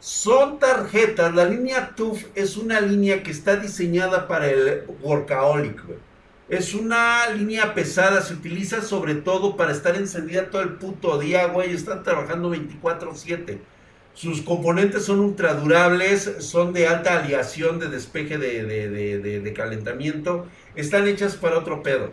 [0.00, 1.34] Son tarjetas.
[1.34, 5.98] La línea TUF es una línea que está diseñada para el workaholic, güey.
[6.48, 11.46] Es una línea pesada, se utiliza sobre todo para estar encendida todo el puto día,
[11.46, 11.72] güey.
[11.72, 13.60] Están trabajando 24/7.
[14.12, 20.46] Sus componentes son ultradurables, son de alta aleación de despeje de, de- de- calentamiento.
[20.76, 22.12] Están hechas para otro pedo.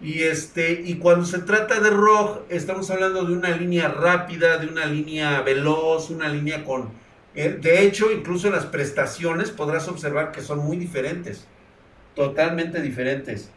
[0.00, 4.68] Y este, y cuando se trata de ROG, estamos hablando de una línea rápida, de
[4.68, 6.90] una línea veloz, una línea con.
[7.34, 11.46] eh, de hecho, incluso las prestaciones podrás observar que son muy diferentes
[12.18, 13.48] totalmente diferentes.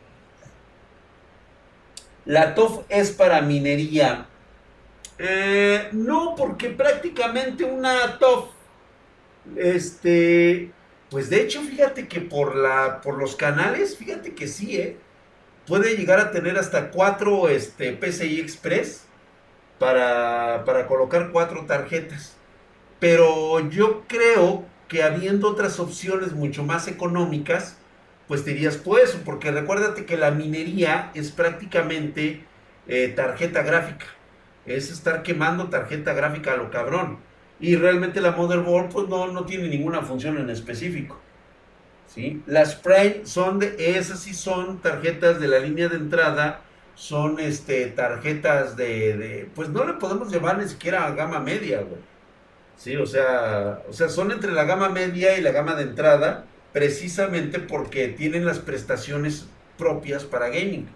[2.25, 4.27] La TOF es para minería.
[5.17, 8.51] Eh, no, porque prácticamente una TOF,
[9.55, 10.71] este,
[11.09, 14.97] pues de hecho, fíjate que por la, por los canales, fíjate que sí, eh,
[15.65, 19.05] puede llegar a tener hasta cuatro, este, PCI Express
[19.79, 22.35] para, para colocar cuatro tarjetas.
[22.99, 27.77] Pero yo creo que habiendo otras opciones mucho más económicas,
[28.31, 32.45] pues te irías por eso, porque recuérdate que la minería es prácticamente
[32.87, 34.05] eh, tarjeta gráfica,
[34.65, 37.17] es estar quemando tarjeta gráfica a lo cabrón,
[37.59, 41.19] y realmente la motherboard pues no, no tiene ninguna función en específico.
[42.07, 42.41] ¿sí?
[42.45, 46.61] Las Prime son de, esas sí son tarjetas de la línea de entrada,
[46.95, 51.99] son este, tarjetas de, pues no le podemos llevar ni siquiera a gama media, güey.
[52.77, 56.45] Sí, o sea, o sea, son entre la gama media y la gama de entrada,
[56.73, 59.47] precisamente porque tienen las prestaciones
[59.77, 60.87] propias para gaming.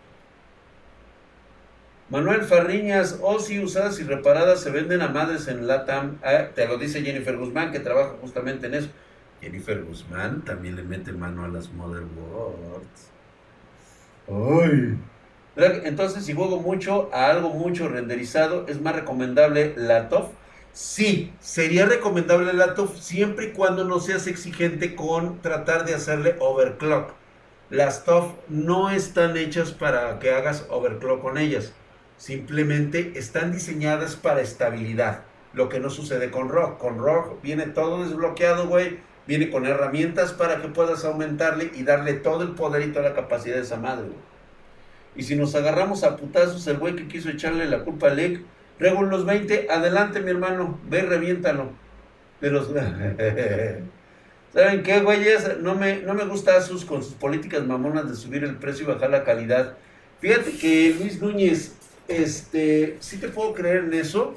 [2.10, 6.20] Manuel Farriñas, o si usadas y reparadas se venden a madres en Latam.
[6.24, 8.90] Ah, te lo dice Jennifer Guzmán, que trabaja justamente en eso.
[9.42, 13.12] Jennifer Guzmán también le mete mano a las motherboards.
[14.28, 14.98] Ay.
[15.56, 20.30] Entonces, si juego mucho a algo mucho renderizado, ¿es más recomendable la TOF?
[20.76, 26.36] Sí, sería recomendable la TOF siempre y cuando no seas exigente con tratar de hacerle
[26.38, 27.14] overclock.
[27.70, 31.72] Las TOF no están hechas para que hagas overclock con ellas.
[32.18, 35.24] Simplemente están diseñadas para estabilidad.
[35.54, 36.78] Lo que no sucede con ROG.
[36.78, 39.00] Con ROG viene todo desbloqueado, güey.
[39.28, 43.16] Viene con herramientas para que puedas aumentarle y darle todo el poder y toda la
[43.16, 44.20] capacidad de esa madre, güey.
[45.16, 48.42] Y si nos agarramos a putazos, el güey que quiso echarle la culpa a Lek
[48.80, 51.72] Luego los 20, adelante mi hermano, ve reviéntalo.
[52.42, 52.70] De los...
[54.54, 55.60] ¿Saben qué, güeyes?
[55.60, 58.94] No me, no me gusta sus con sus políticas mamonas de subir el precio y
[58.94, 59.78] bajar la calidad.
[60.22, 61.76] Fíjate que Luis Núñez,
[62.08, 64.36] este, sí te puedo creer en eso,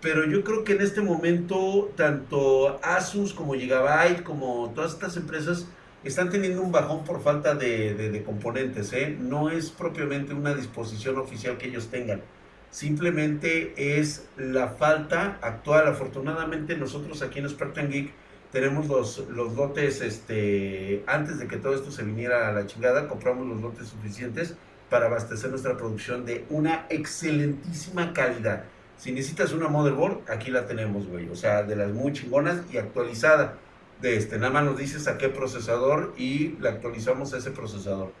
[0.00, 5.66] pero yo creo que en este momento tanto Asus como Gigabyte, como todas estas empresas,
[6.04, 8.92] están teniendo un bajón por falta de, de- de componentes.
[8.92, 9.16] ¿eh?
[9.18, 12.22] No es propiamente una disposición oficial que ellos tengan.
[12.70, 15.88] Simplemente es la falta actual.
[15.88, 18.12] Afortunadamente nosotros aquí en Spartan Geek
[18.52, 23.06] tenemos los, los lotes, este, antes de que todo esto se viniera a la chingada,
[23.08, 24.56] compramos los lotes suficientes
[24.88, 28.64] para abastecer nuestra producción de una excelentísima calidad.
[28.96, 31.28] Si necesitas una motherboard, aquí la tenemos, güey.
[31.30, 33.54] O sea, de las muy chingonas y actualizada.
[34.02, 38.12] De este, nada más nos dices a qué procesador y le actualizamos a ese procesador.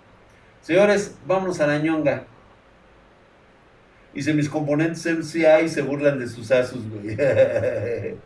[0.62, 2.26] Señores, vámonos a la ñonga.
[4.14, 7.16] Dice, mis componentes MCI se burlan de sus Asus, güey.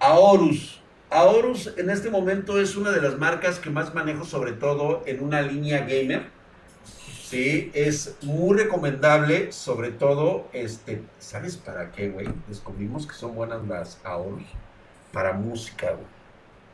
[0.00, 0.80] Aorus.
[1.10, 5.22] Aorus en este momento es una de las marcas que más manejo, sobre todo en
[5.22, 6.26] una línea gamer.
[7.22, 12.28] Sí, es muy recomendable, sobre todo, este, ¿sabes para qué, güey?
[12.46, 14.44] Descubrimos que son buenas las Aorus
[15.12, 16.06] para música, güey.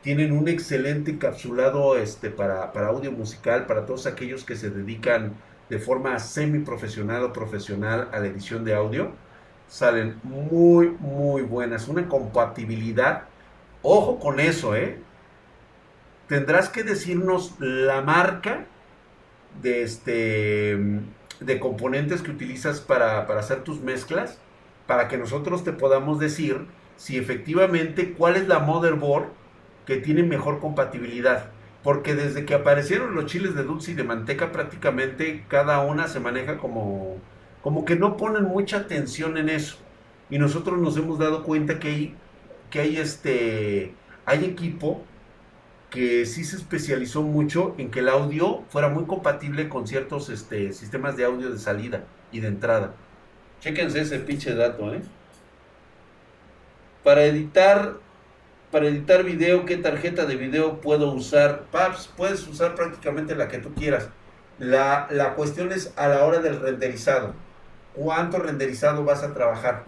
[0.03, 5.33] Tienen un excelente encapsulado este, para, para audio musical, para todos aquellos que se dedican
[5.73, 9.11] de forma semi-profesional o profesional a la edición de audio.
[9.67, 11.87] Salen muy, muy buenas.
[11.87, 13.23] Una compatibilidad.
[13.81, 14.99] Ojo con eso, ¿eh?
[16.27, 18.67] Tendrás que decirnos la marca
[19.63, 20.77] de, este,
[21.39, 24.37] de componentes que utilizas para, para hacer tus mezclas,
[24.85, 26.67] para que nosotros te podamos decir
[26.97, 29.25] si efectivamente cuál es la motherboard
[29.87, 31.49] que tiene mejor compatibilidad.
[31.83, 36.19] Porque desde que aparecieron los chiles de dulce y de manteca, prácticamente cada una se
[36.19, 37.17] maneja como,
[37.61, 39.77] como que no ponen mucha atención en eso.
[40.29, 42.15] Y nosotros nos hemos dado cuenta que hay,
[42.69, 43.93] que hay, este,
[44.25, 45.03] hay equipo
[45.89, 50.73] que sí se especializó mucho en que el audio fuera muy compatible con ciertos este,
[50.73, 52.95] sistemas de audio de salida y de entrada.
[53.59, 55.03] Chéquense ese pinche dato, ¿eh?
[57.03, 57.97] Para editar,
[58.73, 61.65] para editar video, ¿qué tarjeta de video puedo usar?
[61.71, 64.09] Paps, puedes usar prácticamente la que tú quieras.
[64.57, 67.35] La, la cuestión es a la hora del renderizado.
[67.93, 69.83] ¿Cuánto renderizado vas a trabajar?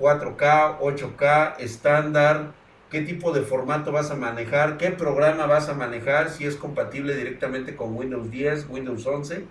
[0.00, 2.50] 4K, 8K, estándar,
[2.90, 7.14] qué tipo de formato vas a manejar, qué programa vas a manejar, si es compatible
[7.14, 9.44] directamente con Windows 10, Windows 11.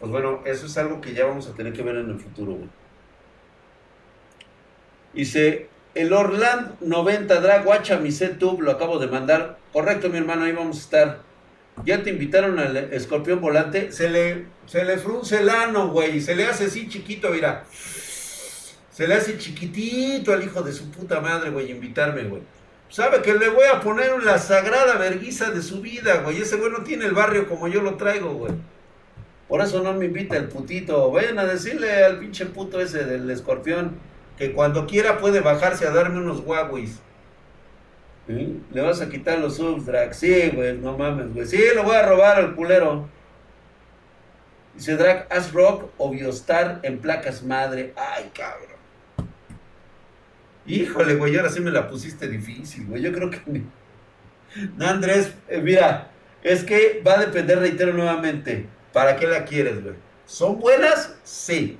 [0.00, 2.58] Pues bueno, eso es algo que ya vamos a tener que ver en el futuro.
[5.12, 9.58] Dice, el Orland 90 Drag, guacha mi setup, lo acabo de mandar.
[9.72, 11.18] Correcto, mi hermano, ahí vamos a estar.
[11.84, 13.92] Ya te invitaron al escorpión volante.
[13.92, 16.20] Se le, se le frunce el ano, güey.
[16.20, 17.64] Se le hace así chiquito, mira.
[18.90, 22.42] Se le hace chiquitito al hijo de su puta madre, güey, invitarme, güey.
[22.88, 26.40] Sabe que le voy a poner la sagrada verguiza de su vida, güey.
[26.40, 28.52] Ese güey no tiene el barrio como yo lo traigo, güey.
[29.48, 31.10] Por eso no me invita el putito.
[31.10, 33.98] Vayan a decirle al pinche puto ese del escorpión
[34.38, 37.00] que cuando quiera puede bajarse a darme unos guaguis.
[38.26, 38.62] ¿Sí?
[38.72, 40.14] Le vas a quitar los subs, Drag.
[40.14, 41.46] Sí, güey, no mames, güey.
[41.46, 43.08] Sí, lo voy a robar al culero.
[44.74, 47.92] Dice Drag, haz rock o Biostar en placas madre.
[47.96, 48.74] Ay, cabrón.
[50.66, 53.02] Híjole, güey, ahora sí me la pusiste difícil, güey.
[53.02, 53.40] Yo creo que.
[54.76, 56.12] No, Andrés, eh, mira,
[56.44, 59.96] es que va a depender, reitero nuevamente, ¿para qué la quieres, güey?
[60.26, 61.16] ¿Son buenas?
[61.24, 61.76] Sí.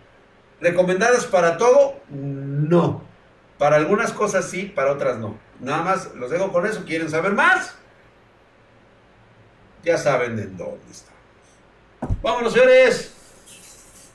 [0.64, 2.00] ¿Recomendadas para todo?
[2.08, 3.02] No.
[3.58, 5.36] Para algunas cosas sí, para otras no.
[5.60, 6.84] Nada más los dejo con eso.
[6.86, 7.74] ¿Quieren saber más?
[9.84, 11.20] Ya saben de dónde estamos.
[12.22, 13.12] Vámonos, señores.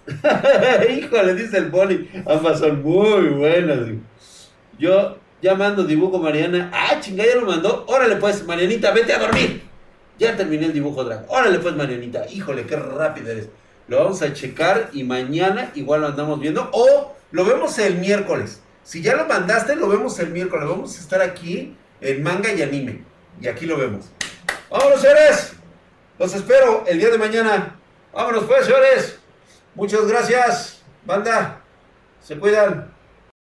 [0.89, 2.09] Híjole, dice el boli.
[2.25, 3.87] Ambas son muy buenas.
[4.79, 6.71] Yo ya mando dibujo, Mariana.
[6.73, 7.85] Ah, chinga, ya lo mandó.
[7.87, 9.61] Órale, pues, Marianita, vete a dormir.
[10.17, 11.25] Ya terminé el dibujo, Drag.
[11.29, 12.25] Órale, pues, Marianita.
[12.27, 13.49] Híjole, qué rápida eres.
[13.89, 16.69] Lo vamos a checar y mañana igual lo andamos viendo.
[16.71, 18.61] O lo vemos el miércoles.
[18.83, 20.69] Si ya lo mandaste, lo vemos el miércoles.
[20.69, 23.03] Vamos a estar aquí en manga y anime.
[23.41, 24.05] Y aquí lo vemos.
[24.69, 25.53] Vámonos, señores.
[26.19, 27.79] Los espero el día de mañana.
[28.13, 29.17] Vámonos, pues, señores.
[29.73, 30.81] Muchas gracias.
[31.03, 31.61] Banda.
[32.21, 32.88] Se cuidan.